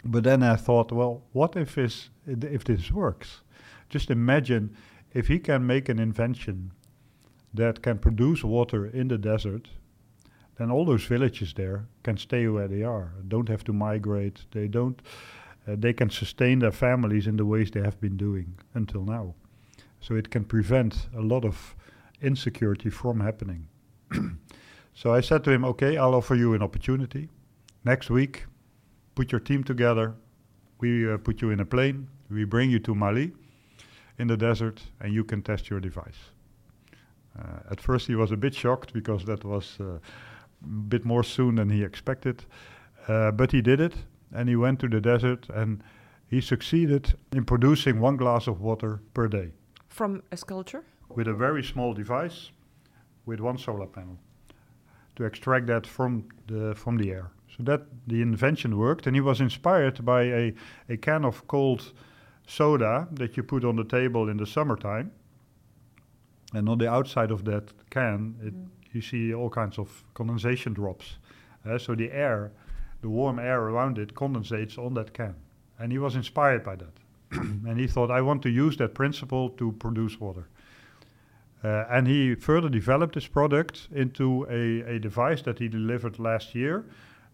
But 0.08 0.24
then 0.24 0.42
I 0.42 0.56
thought, 0.56 0.92
well, 0.92 1.24
what 1.34 1.58
if 1.58 1.76
this, 1.76 2.10
if 2.26 2.64
this 2.64 2.92
works? 2.92 3.42
Just 3.90 4.10
imagine 4.10 4.76
if 5.14 5.28
he 5.28 5.38
can 5.38 5.68
make 5.68 5.90
an 5.90 6.00
invention 6.00 6.72
that 7.54 7.82
can 7.82 8.00
produce 8.00 8.44
water 8.44 8.86
in 8.86 9.10
the 9.10 9.18
desert, 9.18 9.68
then 10.58 10.72
all 10.72 10.86
those 10.86 11.04
villages 11.04 11.54
there 11.54 11.88
can 12.04 12.18
stay 12.18 12.48
where 12.48 12.68
they 12.68 12.84
are, 12.84 13.14
don't 13.28 13.50
have 13.50 13.64
to 13.66 13.74
migrate. 13.74 14.46
They 14.52 14.68
don't. 14.68 15.02
Uh, 15.68 15.76
they 15.78 15.94
can 15.94 16.10
sustain 16.10 16.60
their 16.60 16.72
families 16.72 17.28
in 17.28 17.36
the 17.36 17.46
ways 17.46 17.70
they 17.72 17.82
have 17.82 18.00
been 18.00 18.16
doing 18.16 18.58
until 18.74 19.04
now. 19.04 19.36
So 20.00 20.16
it 20.16 20.30
can 20.32 20.46
prevent 20.46 21.10
a 21.16 21.22
lot 21.22 21.44
of 21.44 21.76
insecurity 22.22 22.90
from 22.90 23.20
happening. 23.20 23.68
so 24.94 25.14
I 25.14 25.22
said 25.22 25.44
to 25.44 25.52
him, 25.52 25.66
"Okay, 25.66 25.98
I'll 25.98 26.16
offer 26.16 26.36
you 26.36 26.54
an 26.54 26.64
opportunity. 26.64 27.30
Next 27.84 28.10
week, 28.10 28.46
put 29.18 29.32
your 29.32 29.42
team 29.42 29.64
together. 29.64 30.14
We 30.80 31.12
uh, 31.12 31.18
put 31.18 31.42
you 31.42 31.50
in 31.52 31.60
a 31.60 31.66
plane. 31.66 32.08
We 32.30 32.46
bring 32.46 32.70
you 32.70 32.80
to 32.80 32.94
Mali, 32.94 33.32
in 34.20 34.28
the 34.28 34.38
desert, 34.38 34.82
and 35.02 35.14
you 35.14 35.24
can 35.24 35.42
test 35.42 35.70
your 35.70 35.82
device." 35.82 36.32
Uh, 37.38 37.72
at 37.72 37.82
first, 37.82 38.08
he 38.08 38.16
was 38.16 38.32
a 38.32 38.38
bit 38.38 38.54
shocked 38.54 38.94
because 38.94 39.26
that 39.26 39.44
was 39.44 39.78
uh, 39.80 39.86
a 39.86 40.00
bit 40.90 41.06
more 41.06 41.24
soon 41.24 41.56
than 41.56 41.70
he 41.70 41.84
expected. 41.84 42.46
Uh, 43.08 43.32
but 43.32 43.52
he 43.52 43.62
did 43.62 43.80
it, 43.80 43.94
and 44.32 44.50
he 44.50 44.56
went 44.56 44.80
to 44.80 44.88
the 44.88 45.02
desert, 45.02 45.50
and 45.50 45.84
he 46.30 46.42
succeeded 46.42 47.14
in 47.32 47.44
producing 47.46 48.02
one 48.02 48.18
glass 48.18 48.48
of 48.48 48.62
water 48.62 49.00
per 49.14 49.28
day. 49.28 49.52
From 49.88 50.22
a 50.32 50.38
sculpture? 50.38 50.84
With 51.10 51.28
a 51.28 51.34
very 51.34 51.64
small 51.64 51.94
device, 51.94 52.52
with 53.26 53.40
one 53.40 53.58
solar 53.58 53.88
panel, 53.88 54.18
to 55.16 55.24
extract 55.24 55.68
that 55.68 55.88
from 55.88 56.24
the 56.48 56.76
from 56.76 56.98
the 56.98 57.12
air. 57.12 57.32
So 57.58 57.64
that 57.64 57.82
the 58.06 58.22
invention 58.22 58.78
worked, 58.78 59.08
and 59.08 59.16
he 59.16 59.22
was 59.22 59.42
inspired 59.42 60.06
by 60.06 60.24
a, 60.24 60.54
a 60.90 60.98
can 60.98 61.26
of 61.26 61.48
cold 61.48 61.92
soda 62.48 63.08
that 63.12 63.36
you 63.36 63.44
put 63.44 63.64
on 63.64 63.76
the 63.76 63.84
table 63.84 64.30
in 64.30 64.38
the 64.38 64.46
summertime. 64.46 65.12
And 66.54 66.70
on 66.70 66.78
the 66.78 66.90
outside 66.90 67.32
of 67.32 67.44
that 67.46 67.72
can, 67.90 68.36
it, 68.42 68.56
mm. 68.56 68.68
you 68.94 69.02
see 69.02 69.34
all 69.34 69.50
kinds 69.50 69.78
of 69.78 70.04
condensation 70.14 70.74
drops. 70.74 71.18
Uh, 71.68 71.78
so 71.78 71.96
the 71.96 72.12
air, 72.12 72.52
the 73.02 73.10
warm 73.10 73.40
air 73.40 73.60
around 73.60 73.98
it, 73.98 74.14
condensates 74.14 74.78
on 74.78 74.94
that 74.94 75.14
can. 75.14 75.36
And 75.80 75.92
he 75.92 75.98
was 75.98 76.16
inspired 76.16 76.64
by 76.64 76.76
that. 76.76 76.94
and 77.32 77.80
he 77.80 77.88
thought, 77.88 78.10
I 78.10 78.22
want 78.22 78.42
to 78.44 78.50
use 78.50 78.78
that 78.78 78.94
principle 78.94 79.50
to 79.52 79.74
produce 79.74 80.20
water. 80.20 80.48
Uh, 81.64 81.86
and 81.90 82.08
he 82.08 82.36
further 82.36 82.70
developed 82.70 83.16
this 83.16 83.28
product 83.28 83.88
into 83.92 84.46
a, 84.50 84.96
a 84.96 85.00
device 85.00 85.42
that 85.42 85.60
he 85.60 85.68
delivered 85.68 86.20
last 86.20 86.56
year 86.56 86.86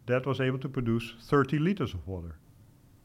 that 0.05 0.25
was 0.25 0.41
able 0.41 0.59
to 0.59 0.69
produce 0.69 1.13
30 1.21 1.59
liters 1.59 1.93
of 1.93 2.07
water. 2.07 2.35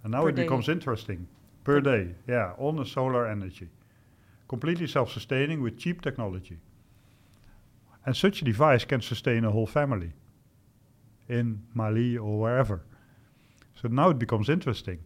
And 0.03 0.13
now 0.13 0.23
per 0.23 0.29
it 0.31 0.37
day. 0.37 0.43
becomes 0.43 0.69
interesting. 0.69 1.27
Per 1.65 1.81
day, 1.81 2.15
yeah, 2.27 2.55
on 2.59 2.77
the 2.77 2.85
solar 2.85 3.27
energy. 3.27 3.69
Completely 4.49 4.87
self 4.87 5.13
sustaining 5.13 5.63
with 5.63 5.79
cheap 5.79 6.01
technology. 6.01 6.59
And 8.07 8.17
such 8.17 8.41
a 8.41 8.45
device 8.45 8.85
can 8.85 9.03
sustain 9.03 9.45
a 9.45 9.51
whole 9.51 9.67
family 9.67 10.13
in 11.29 11.61
Mali 11.75 12.17
or 12.17 12.39
wherever. 12.41 12.83
So 13.81 13.89
now 13.89 14.09
it 14.11 14.19
becomes 14.19 14.49
interesting. 14.49 14.99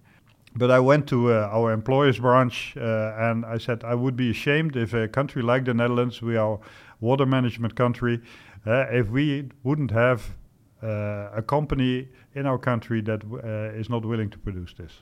But 0.55 0.70
I 0.70 0.78
went 0.81 1.09
to 1.09 1.33
uh, 1.33 1.48
our 1.50 1.72
employers 1.72 2.18
branch 2.18 2.76
uh, 2.76 3.14
and 3.16 3.44
I 3.44 3.59
said 3.59 3.85
I 3.85 3.94
would 3.94 4.16
be 4.16 4.31
ashamed 4.31 4.76
if 4.76 4.92
a 4.94 5.09
country 5.09 5.42
like 5.42 5.64
the 5.64 5.74
Netherlands, 5.74 6.20
we 6.22 6.37
are 6.37 6.55
a 6.55 6.59
water 7.00 7.26
management 7.26 7.74
country, 7.74 8.20
uh, 8.66 8.87
if 8.90 9.09
we 9.09 9.48
wouldn't 9.62 9.90
have 9.90 10.37
a 10.83 11.42
company 11.47 12.09
in 12.35 12.47
our 12.47 12.59
country 12.59 13.01
that 13.03 13.23
uh, 13.25 13.79
is 13.79 13.88
not 13.88 14.05
willing 14.05 14.31
to 14.31 14.38
produce 14.38 14.75
this. 14.75 14.92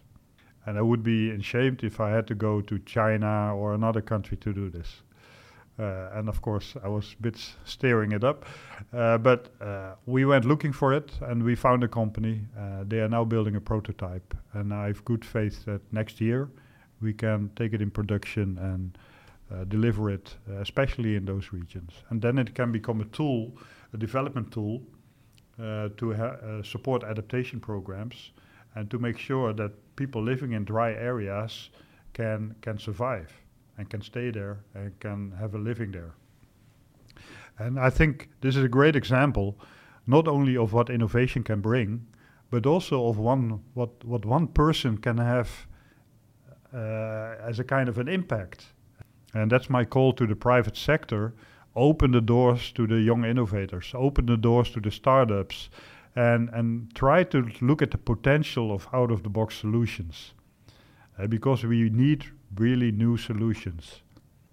And 0.67 0.79
I 0.79 0.83
would 0.83 1.03
be 1.03 1.31
ashamed 1.31 1.83
if 1.85 2.01
I 2.01 2.11
had 2.11 2.27
to 2.27 2.35
go 2.35 2.61
to 2.61 2.79
China 2.81 3.57
or 3.57 3.75
another 3.75 4.03
country 4.03 4.37
to 4.39 4.53
do 4.53 4.69
this. 4.69 5.03
Uh, 5.79 6.11
and 6.13 6.29
of 6.29 6.43
course, 6.43 6.75
I 6.85 6.89
was 6.89 7.17
a 7.19 7.23
bit 7.23 7.39
steering 7.65 8.13
it 8.13 8.23
up. 8.23 8.45
Uh, 8.93 9.17
but 9.17 9.49
uh, 9.63 9.95
we 10.05 10.27
went 10.27 10.45
looking 10.45 10.73
for 10.73 10.93
it 10.93 11.11
and 11.23 11.43
we 11.43 11.55
found 11.55 11.83
a 11.83 11.89
company. 11.89 12.43
Uh, 12.59 12.85
they 12.87 13.01
are 13.01 13.09
now 13.09 13.25
building 13.25 13.57
a 13.57 13.61
prototype. 13.61 14.35
And 14.53 14.75
I 14.75 14.89
have 14.89 15.03
good 15.07 15.25
faith 15.25 15.65
that 15.65 15.81
next 15.93 16.21
year 16.21 16.51
we 17.01 17.15
can 17.15 17.51
take 17.57 17.73
it 17.73 17.81
in 17.81 17.91
production 17.91 18.59
and 18.59 18.99
uh, 19.51 19.65
deliver 19.65 20.11
it, 20.11 20.37
uh, 20.51 20.61
especially 20.61 21.17
in 21.17 21.25
those 21.25 21.53
regions. 21.53 21.93
And 22.11 22.21
then 22.21 22.37
it 22.39 22.55
can 22.55 22.71
become 22.71 23.01
a 23.01 23.07
tool, 23.07 23.57
a 23.95 23.97
development 23.97 24.53
tool, 24.53 24.83
to 25.61 26.63
support 26.65 27.05
adaptation 27.05 27.61
programs 27.61 28.33
and 28.75 28.91
to 28.91 28.99
make 28.99 29.19
sure 29.19 29.53
that 29.53 29.73
people 29.97 30.23
living 30.23 30.53
in 30.53 30.65
dry 30.65 30.93
areas 30.93 31.71
can, 32.13 32.55
can 32.61 32.79
survive 32.79 33.33
and 33.79 33.91
can 33.91 34.03
stay 34.03 34.31
there 34.31 34.59
and 34.75 34.99
can 35.01 35.33
have 35.39 35.55
a 35.55 35.59
living 35.59 35.91
there. 35.91 36.15
And 37.59 37.79
I 37.79 37.91
think 37.91 38.31
this 38.41 38.57
is 38.57 38.65
a 38.65 38.69
great 38.69 38.97
example, 38.97 39.59
not 40.07 40.27
only 40.27 40.57
of 40.57 40.73
what 40.73 40.89
innovation 40.89 41.43
can 41.43 41.61
bring, 41.61 42.07
but 42.51 42.67
also 42.67 43.07
of 43.09 43.19
one 43.19 43.61
what 43.75 44.05
what 44.05 44.25
one 44.25 44.47
person 44.49 44.99
can 44.99 45.19
have 45.19 45.67
uh, 46.75 47.37
as 47.49 47.61
a 47.61 47.65
kind 47.65 47.89
of 47.89 47.99
an 47.99 48.09
impact. 48.09 48.67
And 49.35 49.51
that's 49.51 49.71
my 49.71 49.85
call 49.85 50.13
to 50.15 50.27
the 50.27 50.35
private 50.35 50.77
sector: 50.77 51.33
open 51.75 52.11
the 52.13 52.21
doors 52.21 52.73
to 52.73 52.87
the 52.87 53.01
young 53.01 53.25
innovators, 53.25 53.93
open 53.95 54.27
the 54.27 54.37
doors 54.37 54.71
to 54.71 54.81
the 54.81 54.91
startups, 54.91 55.71
and 56.17 56.51
and 56.51 56.95
try 56.95 57.25
to 57.25 57.49
look 57.61 57.83
at 57.83 57.91
the 57.91 57.99
potential 57.99 58.73
of 58.73 58.89
out-of-the-box 58.93 59.57
solutions, 59.57 60.35
uh, 61.19 61.27
because 61.27 61.65
we 61.65 61.91
need 61.91 62.25
really 62.57 62.91
new 62.91 63.17
solutions. 63.17 64.03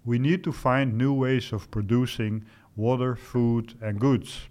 We 0.04 0.18
need 0.18 0.44
to 0.44 0.52
find 0.52 0.96
new 0.96 1.12
ways 1.12 1.52
of 1.52 1.70
producing 1.70 2.44
water, 2.76 3.16
food, 3.16 3.74
and 3.82 4.00
goods. 4.00 4.48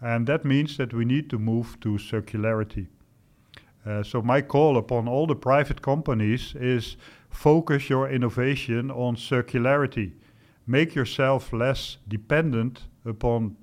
And 0.00 0.26
that 0.26 0.44
means 0.44 0.76
that 0.76 0.92
we 0.92 1.04
need 1.04 1.28
to 1.30 1.38
move 1.38 1.78
to 1.80 1.98
circularity. 1.98 2.86
Uh, 3.84 4.02
so, 4.02 4.22
my 4.22 4.42
call 4.42 4.76
upon 4.76 5.08
all 5.08 5.26
the 5.26 5.36
private 5.36 5.80
companies 5.80 6.54
is 6.54 6.96
focus 7.30 7.88
your 7.88 8.08
innovation 8.08 8.90
on 8.90 9.16
circularity. 9.16 10.12
Make 10.66 10.94
yourself 10.94 11.52
less 11.52 11.98
dependent 12.08 12.82
upon 13.04 13.56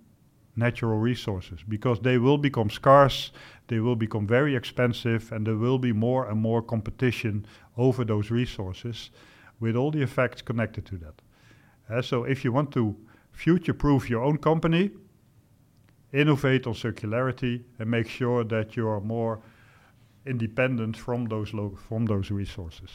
natural 0.55 0.99
resources 0.99 1.59
because 1.67 1.99
they 1.99 2.17
will 2.17 2.37
become 2.37 2.69
scarce, 2.69 3.31
they 3.67 3.79
will 3.79 3.95
become 3.95 4.27
very 4.27 4.55
expensive, 4.55 5.31
and 5.31 5.45
there 5.45 5.57
will 5.57 5.79
be 5.79 5.91
more 5.91 6.29
and 6.29 6.39
more 6.39 6.61
competition 6.61 7.45
over 7.77 8.05
those 8.05 8.29
resources 8.31 9.09
with 9.59 9.75
all 9.75 9.91
the 9.91 10.01
effects 10.01 10.41
connected 10.41 10.85
to 10.85 10.97
that. 10.97 11.21
Uh, 11.89 12.01
so, 12.01 12.23
if 12.23 12.43
you 12.43 12.51
want 12.51 12.71
to 12.71 12.95
future 13.31 13.73
proof 13.73 14.09
your 14.09 14.23
own 14.23 14.37
company, 14.37 14.91
innovate 16.13 16.67
on 16.67 16.73
circularity, 16.73 17.63
and 17.79 17.89
make 17.89 18.07
sure 18.07 18.43
that 18.43 18.77
you 18.77 18.87
are 18.87 19.01
more 19.01 19.41
independent 20.25 20.95
from 20.95 21.25
those, 21.25 21.49
from 21.49 22.05
those 22.05 22.31
resources. 22.31 22.89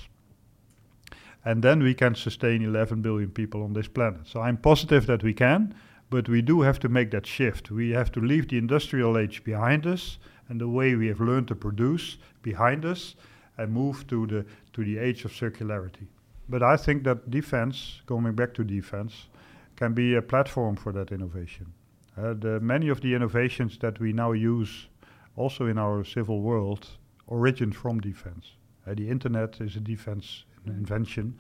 And 1.49 1.63
then 1.63 1.83
we 1.83 1.95
can 1.95 2.15
sustain 2.15 2.63
11 2.63 3.01
billion 3.01 3.31
people 3.31 3.63
on 3.63 3.73
this 3.73 3.89
planet. 3.89 4.27
So 4.27 4.43
I'm 4.43 4.59
positive 4.59 5.07
that 5.07 5.23
we 5.23 5.33
can, 5.33 5.75
but 6.11 6.29
we 6.29 6.43
do 6.43 6.61
have 6.61 6.79
to 6.81 6.91
make 6.91 7.11
that 7.13 7.25
shift. 7.25 7.71
We 7.71 7.89
have 7.93 8.13
to 8.13 8.21
leave 8.21 8.49
the 8.49 8.59
industrial 8.59 9.17
age 9.17 9.43
behind 9.45 9.87
us 9.87 10.19
and 10.51 10.61
the 10.61 10.69
way 10.69 10.95
we 10.95 11.07
have 11.07 11.23
learned 11.23 11.49
to 11.49 11.55
produce 11.55 12.19
behind 12.43 12.85
us 12.85 13.17
and 13.57 13.73
move 13.73 14.07
to 14.09 14.27
the 14.27 14.45
to 14.75 14.85
the 14.85 14.99
age 14.99 15.25
of 15.25 15.33
circularity. 15.33 16.07
But 16.51 16.63
I 16.63 16.77
think 16.77 17.05
that 17.05 17.31
defense, 17.31 18.03
coming 18.07 18.35
back 18.35 18.53
to 18.53 18.63
defense, 18.63 19.29
can 19.75 19.95
be 19.95 20.17
a 20.17 20.23
platform 20.23 20.77
for 20.77 20.93
that 20.93 21.13
innovation. 21.13 21.73
Uh, 22.15 22.35
the, 22.35 22.61
many 22.61 22.91
of 22.91 23.01
the 23.01 23.15
innovations 23.15 23.79
that 23.79 23.99
we 24.01 24.13
now 24.13 24.33
use 24.33 24.89
also 25.35 25.65
in 25.65 25.79
our 25.79 26.05
civil 26.05 26.43
world 26.43 26.89
origin 27.27 27.73
from 27.73 28.01
defense. 28.01 28.53
Uh, 28.87 28.93
the 28.93 29.09
internet 29.09 29.63
is 29.63 29.77
a 29.77 29.81
defense 29.81 30.45
invention. 30.71 31.39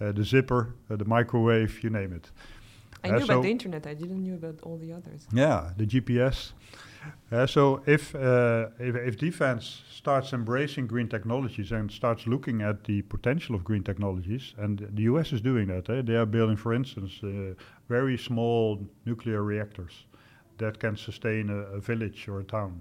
Uh, 0.00 0.10
the 0.10 0.24
zipper, 0.24 0.74
uh, 0.90 0.96
the 0.96 1.04
microwave, 1.04 1.82
you 1.84 1.90
name 1.90 2.12
it. 2.12 2.30
I 3.04 3.08
uh, 3.08 3.12
knew 3.12 3.26
so 3.26 3.32
about 3.32 3.42
the 3.42 3.50
internet. 3.50 3.86
I 3.86 3.94
didn't 3.94 4.24
know 4.24 4.34
about 4.34 4.60
all 4.62 4.76
the 4.76 4.92
others. 4.92 5.26
Yeah, 5.32 5.70
the 5.76 5.86
GPS. 5.86 6.52
Uh, 7.30 7.46
so 7.46 7.82
if, 7.86 8.14
uh, 8.14 8.68
if, 8.78 8.94
if 8.94 9.16
defense 9.16 9.82
starts 9.90 10.32
embracing 10.32 10.86
green 10.86 11.08
technologies 11.08 11.72
and 11.72 11.90
starts 11.90 12.26
looking 12.26 12.62
at 12.62 12.84
the 12.84 13.02
potential 13.02 13.54
of 13.54 13.64
green 13.64 13.82
technologies, 13.82 14.54
and 14.58 14.88
the 14.92 15.02
U.S. 15.02 15.32
is 15.32 15.40
doing 15.40 15.68
that, 15.68 15.88
eh? 15.90 16.02
they 16.02 16.14
are 16.14 16.26
building, 16.26 16.56
for 16.56 16.72
instance, 16.72 17.20
uh, 17.24 17.54
very 17.88 18.16
small 18.16 18.84
nuclear 19.04 19.42
reactors 19.42 20.04
that 20.58 20.78
can 20.78 20.96
sustain 20.96 21.50
a, 21.50 21.76
a 21.76 21.80
village 21.80 22.28
or 22.28 22.40
a 22.40 22.44
town, 22.44 22.80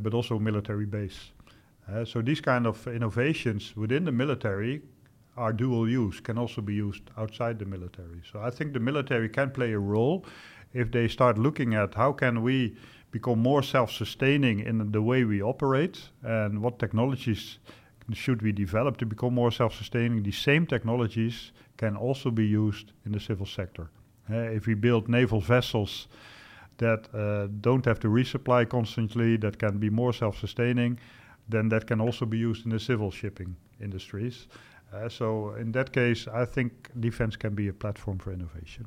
but 0.00 0.14
also 0.14 0.36
a 0.36 0.40
military 0.40 0.86
base. 0.86 1.32
Uh, 1.90 2.04
so 2.04 2.22
these 2.22 2.40
kind 2.40 2.66
of 2.66 2.86
innovations 2.86 3.76
within 3.76 4.04
the 4.04 4.12
military 4.12 4.82
are 5.36 5.52
dual 5.52 5.88
use, 5.88 6.20
can 6.20 6.38
also 6.38 6.60
be 6.60 6.74
used 6.74 7.02
outside 7.16 7.58
the 7.58 7.64
military. 7.64 8.22
So 8.30 8.40
I 8.40 8.50
think 8.50 8.72
the 8.72 8.80
military 8.80 9.28
can 9.28 9.50
play 9.50 9.72
a 9.72 9.78
role 9.78 10.24
if 10.72 10.90
they 10.90 11.08
start 11.08 11.38
looking 11.38 11.74
at 11.74 11.94
how 11.94 12.12
can 12.12 12.42
we 12.42 12.76
become 13.10 13.38
more 13.38 13.62
self-sustaining 13.62 14.60
in 14.60 14.90
the 14.90 15.02
way 15.02 15.24
we 15.24 15.42
operate 15.42 16.10
and 16.22 16.60
what 16.60 16.78
technologies 16.78 17.58
should 18.12 18.42
we 18.42 18.52
develop 18.52 18.96
to 18.98 19.06
become 19.06 19.34
more 19.34 19.50
self-sustaining. 19.50 20.22
These 20.22 20.38
same 20.38 20.66
technologies 20.66 21.52
can 21.76 21.96
also 21.96 22.30
be 22.30 22.46
used 22.46 22.92
in 23.06 23.12
the 23.12 23.20
civil 23.20 23.46
sector. 23.46 23.88
Uh, 24.30 24.36
if 24.36 24.66
we 24.66 24.74
build 24.74 25.08
naval 25.08 25.40
vessels 25.40 26.08
that 26.78 27.08
uh, 27.14 27.46
don't 27.60 27.84
have 27.84 28.00
to 28.00 28.08
resupply 28.08 28.68
constantly, 28.68 29.36
that 29.36 29.58
can 29.58 29.78
be 29.78 29.90
more 29.90 30.12
self-sustaining, 30.12 30.98
then 31.48 31.68
that 31.68 31.86
can 31.86 32.00
also 32.00 32.26
be 32.26 32.38
used 32.38 32.64
in 32.64 32.70
the 32.70 32.80
civil 32.80 33.10
shipping 33.10 33.56
industries. 33.80 34.48
Uh, 34.92 35.08
so 35.08 35.54
in 35.54 35.72
that 35.72 35.92
case, 35.92 36.28
I 36.28 36.44
think 36.44 36.90
defense 37.00 37.36
can 37.36 37.54
be 37.54 37.68
a 37.68 37.72
platform 37.72 38.18
for 38.18 38.32
innovation. 38.32 38.86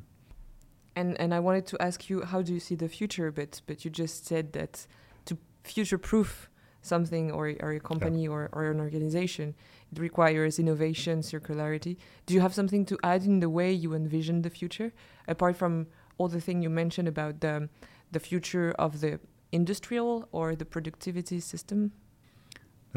And 0.95 1.19
and 1.19 1.33
I 1.33 1.39
wanted 1.39 1.65
to 1.67 1.81
ask 1.81 2.09
you, 2.09 2.23
how 2.23 2.41
do 2.41 2.53
you 2.53 2.59
see 2.59 2.75
the 2.75 2.89
future? 2.89 3.31
But 3.31 3.61
but 3.67 3.85
you 3.85 3.91
just 3.91 4.25
said 4.25 4.53
that 4.53 4.87
to 5.25 5.37
future-proof 5.63 6.49
something 6.81 7.31
or, 7.31 7.53
or 7.59 7.73
a 7.73 7.79
company 7.79 8.23
yeah. 8.23 8.29
or, 8.29 8.49
or 8.53 8.71
an 8.71 8.79
organization, 8.79 9.53
it 9.91 9.99
requires 9.99 10.57
innovation, 10.57 11.21
circularity. 11.21 11.97
Do 12.25 12.33
you 12.33 12.41
have 12.41 12.53
something 12.53 12.85
to 12.85 12.97
add 13.03 13.25
in 13.25 13.39
the 13.41 13.49
way 13.49 13.71
you 13.71 13.93
envision 13.93 14.41
the 14.41 14.49
future, 14.49 14.93
apart 15.27 15.55
from 15.55 15.87
all 16.17 16.29
the 16.29 16.41
thing 16.41 16.63
you 16.63 16.69
mentioned 16.69 17.07
about 17.07 17.41
the 17.41 17.69
the 18.11 18.19
future 18.19 18.73
of 18.79 19.01
the 19.01 19.19
industrial 19.51 20.27
or 20.31 20.55
the 20.55 20.65
productivity 20.65 21.39
system? 21.39 21.91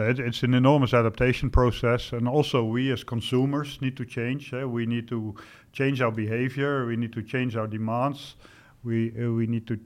It, 0.01 0.19
it's 0.19 0.43
an 0.43 0.55
enormous 0.55 0.95
adaptation 0.95 1.51
process, 1.51 2.13
and 2.13 2.29
also 2.29 2.65
we 2.65 2.93
as 2.93 3.05
consumers 3.05 3.81
need 3.81 3.97
to 3.97 4.05
change. 4.05 4.53
Uh, 4.53 4.69
we 4.69 4.87
need 4.87 5.09
to 5.09 5.35
change 5.73 6.01
our 6.01 6.13
behavior. 6.13 6.87
We 6.87 6.97
need 6.97 7.13
to 7.13 7.23
change 7.23 7.57
our 7.57 7.67
demands. 7.67 8.37
We 8.83 9.13
uh, 9.13 9.33
we 9.33 9.47
need 9.47 9.67
to 9.67 9.77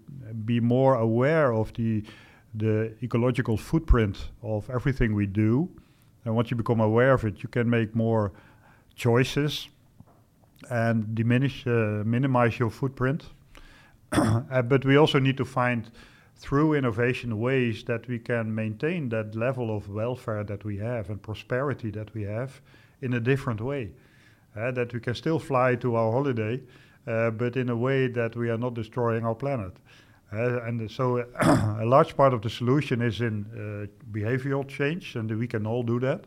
be 0.45 0.61
more 0.61 0.95
aware 0.95 1.53
of 1.53 1.73
the 1.75 2.05
the 2.55 2.95
ecological 3.03 3.57
footprint 3.57 4.31
of 4.43 4.71
everything 4.71 5.15
we 5.15 5.27
do. 5.27 5.69
And 6.25 6.35
once 6.35 6.51
you 6.51 6.57
become 6.57 6.81
aware 6.81 7.13
of 7.13 7.25
it, 7.25 7.43
you 7.43 7.49
can 7.49 7.69
make 7.69 7.95
more 7.95 8.33
choices 8.95 9.69
and 10.71 11.15
diminish, 11.15 11.67
uh, 11.67 12.03
minimize 12.05 12.59
your 12.59 12.71
footprint. 12.71 13.25
uh, 14.13 14.63
but 14.63 14.85
we 14.85 14.97
also 14.97 15.19
need 15.19 15.37
to 15.37 15.45
find 15.45 15.91
through 16.37 16.75
innovation 16.75 17.39
ways 17.41 17.85
that 17.85 18.07
we 18.09 18.19
can 18.19 18.55
maintain 18.55 19.09
that 19.09 19.35
level 19.35 19.75
of 19.75 19.89
welfare 19.89 20.45
that 20.45 20.65
we 20.65 20.77
have 20.79 21.11
and 21.11 21.23
prosperity 21.23 21.91
that 21.91 22.13
we 22.15 22.23
have 22.23 22.61
in 23.01 23.15
a 23.15 23.21
different 23.21 23.61
way. 23.61 23.91
Uh, 24.57 24.71
that 24.71 24.93
we 24.93 25.01
can 25.01 25.15
still 25.15 25.39
fly 25.39 25.75
to 25.75 25.97
our 25.97 26.13
holiday, 26.13 26.61
uh, 27.09 27.29
but 27.31 27.57
in 27.57 27.71
a 27.71 27.77
way 27.77 28.07
that 28.07 28.37
we 28.37 28.49
are 28.49 28.57
not 28.57 28.73
destroying 28.75 29.25
our 29.25 29.35
planet. 29.35 29.73
Uh, 30.33 30.63
and 30.63 30.91
so 30.91 31.19
a 31.81 31.85
large 31.85 32.17
part 32.17 32.33
of 32.33 32.41
the 32.41 32.51
solution 32.51 33.03
is 33.03 33.21
in 33.21 33.45
uh, 33.53 33.87
behavioral 34.13 34.67
change, 34.67 35.17
and 35.17 35.31
we 35.39 35.47
can 35.47 35.67
all 35.67 35.83
do 35.83 35.99
that. 35.99 36.25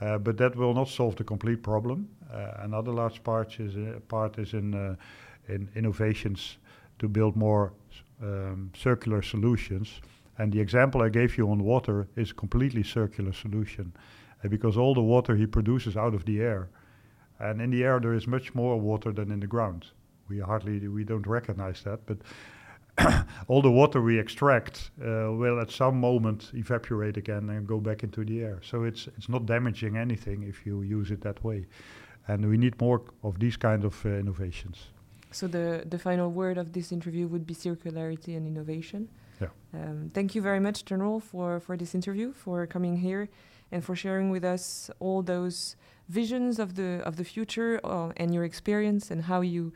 Uh, 0.00 0.18
but 0.18 0.36
that 0.36 0.54
will 0.54 0.74
not 0.74 0.88
solve 0.88 1.16
the 1.16 1.24
complete 1.24 1.62
problem. 1.62 2.06
Uh, 2.30 2.52
another 2.58 2.92
large 2.92 3.22
part 3.24 3.58
is, 3.58 3.74
part 4.08 4.38
is 4.38 4.52
in, 4.52 4.96
in 5.48 5.68
innovations 5.74 6.58
to 6.98 7.08
build 7.08 7.36
more 7.36 7.72
um, 8.22 8.70
circular 8.76 9.22
solutions. 9.22 10.00
And 10.38 10.52
the 10.52 10.60
example 10.60 11.02
I 11.02 11.08
gave 11.08 11.38
you 11.38 11.50
on 11.50 11.62
water 11.62 12.08
is 12.16 12.30
a 12.30 12.34
completely 12.34 12.82
circular 12.82 13.32
solution 13.32 13.92
uh, 14.44 14.48
because 14.48 14.76
all 14.76 14.94
the 14.94 15.02
water 15.02 15.36
he 15.36 15.46
produces 15.46 15.96
out 15.96 16.14
of 16.14 16.24
the 16.24 16.40
air. 16.40 16.68
And 17.38 17.60
in 17.60 17.70
the 17.70 17.84
air 17.84 18.00
there 18.00 18.14
is 18.14 18.26
much 18.26 18.54
more 18.54 18.78
water 18.78 19.12
than 19.12 19.30
in 19.30 19.40
the 19.40 19.46
ground. 19.46 19.86
We 20.28 20.40
hardly 20.40 20.88
we 20.88 21.04
don't 21.04 21.26
recognize 21.26 21.82
that, 21.84 22.00
but 22.06 22.18
all 23.48 23.62
the 23.62 23.70
water 23.70 24.00
we 24.00 24.18
extract 24.18 24.90
uh, 25.00 25.32
will 25.32 25.60
at 25.60 25.70
some 25.70 26.00
moment 26.00 26.50
evaporate 26.54 27.16
again 27.16 27.50
and 27.50 27.66
go 27.66 27.78
back 27.78 28.02
into 28.02 28.24
the 28.24 28.42
air. 28.42 28.60
So 28.62 28.84
it's 28.84 29.08
it's 29.16 29.28
not 29.28 29.46
damaging 29.46 29.96
anything 29.96 30.42
if 30.42 30.66
you 30.66 30.82
use 30.82 31.10
it 31.10 31.20
that 31.22 31.42
way. 31.44 31.66
And 32.28 32.48
we 32.48 32.56
need 32.56 32.80
more 32.80 33.02
of 33.22 33.38
these 33.38 33.56
kind 33.56 33.84
of 33.84 34.04
uh, 34.04 34.08
innovations. 34.08 34.88
So 35.36 35.46
the, 35.46 35.84
the 35.86 35.98
final 35.98 36.30
word 36.30 36.56
of 36.56 36.72
this 36.72 36.90
interview 36.90 37.26
would 37.28 37.46
be 37.46 37.54
circularity 37.54 38.34
and 38.38 38.46
innovation. 38.46 39.10
Yeah. 39.38 39.48
Um, 39.74 40.10
thank 40.14 40.34
you 40.34 40.40
very 40.40 40.60
much, 40.60 40.86
General, 40.86 41.20
for, 41.20 41.60
for 41.60 41.76
this 41.76 41.94
interview, 41.94 42.32
for 42.32 42.66
coming 42.66 42.96
here, 42.96 43.28
and 43.70 43.84
for 43.84 43.94
sharing 43.94 44.30
with 44.30 44.44
us 44.44 44.90
all 44.98 45.20
those 45.22 45.76
visions 46.08 46.58
of 46.58 46.76
the 46.76 47.02
of 47.04 47.16
the 47.16 47.24
future 47.24 47.80
uh, 47.84 48.12
and 48.16 48.32
your 48.32 48.44
experience 48.44 49.10
and 49.10 49.24
how 49.24 49.42
you 49.42 49.72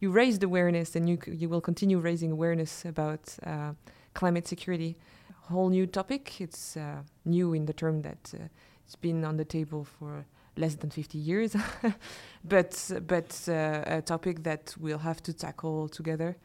you 0.00 0.10
raised 0.10 0.42
awareness 0.42 0.96
and 0.96 1.08
you 1.08 1.18
you 1.28 1.48
will 1.48 1.60
continue 1.60 1.98
raising 2.00 2.32
awareness 2.32 2.84
about 2.84 3.36
uh, 3.46 3.72
climate 4.14 4.48
security. 4.48 4.96
Whole 5.42 5.68
new 5.68 5.86
topic. 5.86 6.40
It's 6.40 6.76
uh, 6.76 7.02
new 7.24 7.54
in 7.54 7.66
the 7.66 7.74
term 7.74 8.02
that 8.02 8.32
uh, 8.34 8.48
it's 8.84 8.96
been 8.96 9.24
on 9.24 9.36
the 9.36 9.44
table 9.44 9.84
for 9.84 10.24
less 10.56 10.76
than 10.76 10.90
50 10.90 11.18
years, 11.18 11.56
but 12.44 12.90
but 13.06 13.48
uh, 13.48 13.82
a 13.86 14.02
topic 14.02 14.42
that 14.44 14.74
we'll 14.78 14.98
have 14.98 15.22
to 15.22 15.32
tackle 15.32 15.88
together. 15.88 16.36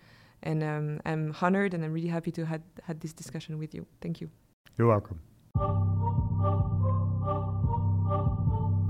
And 0.41 0.63
um, 0.63 1.01
I'm 1.05 1.35
honored 1.41 1.73
and 1.73 1.83
I'm 1.83 1.91
really 1.91 2.07
happy 2.07 2.31
to 2.31 2.45
had 2.45 2.61
had 2.83 3.01
this 3.01 3.13
discussion 3.13 3.59
with 3.59 3.73
you. 3.73 3.85
Thank 4.01 4.21
you. 4.21 4.29
You're 4.77 4.87
welcome. 4.87 5.19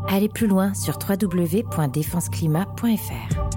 Allez 0.08 0.30
plus 0.30 0.48
loin 0.48 0.74
sur 0.74 0.98
www.défenseclimat.fr. 0.98 3.50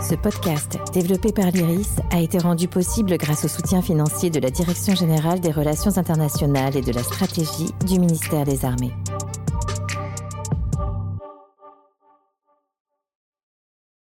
Ce 0.00 0.14
podcast, 0.14 0.78
développé 0.92 1.32
par 1.32 1.50
l'IRIS, 1.50 1.96
a 2.10 2.20
été 2.20 2.38
rendu 2.38 2.68
possible 2.68 3.16
grâce 3.16 3.44
au 3.44 3.48
soutien 3.48 3.80
financier 3.80 4.28
de 4.28 4.40
la 4.40 4.50
Direction 4.50 4.94
générale 4.94 5.40
des 5.40 5.50
relations 5.50 5.96
internationales 5.96 6.76
et 6.76 6.82
de 6.82 6.92
la 6.92 7.02
stratégie 7.02 7.72
du 7.86 7.98
ministère 7.98 8.44
des 8.44 8.64
Armées. 8.64 8.92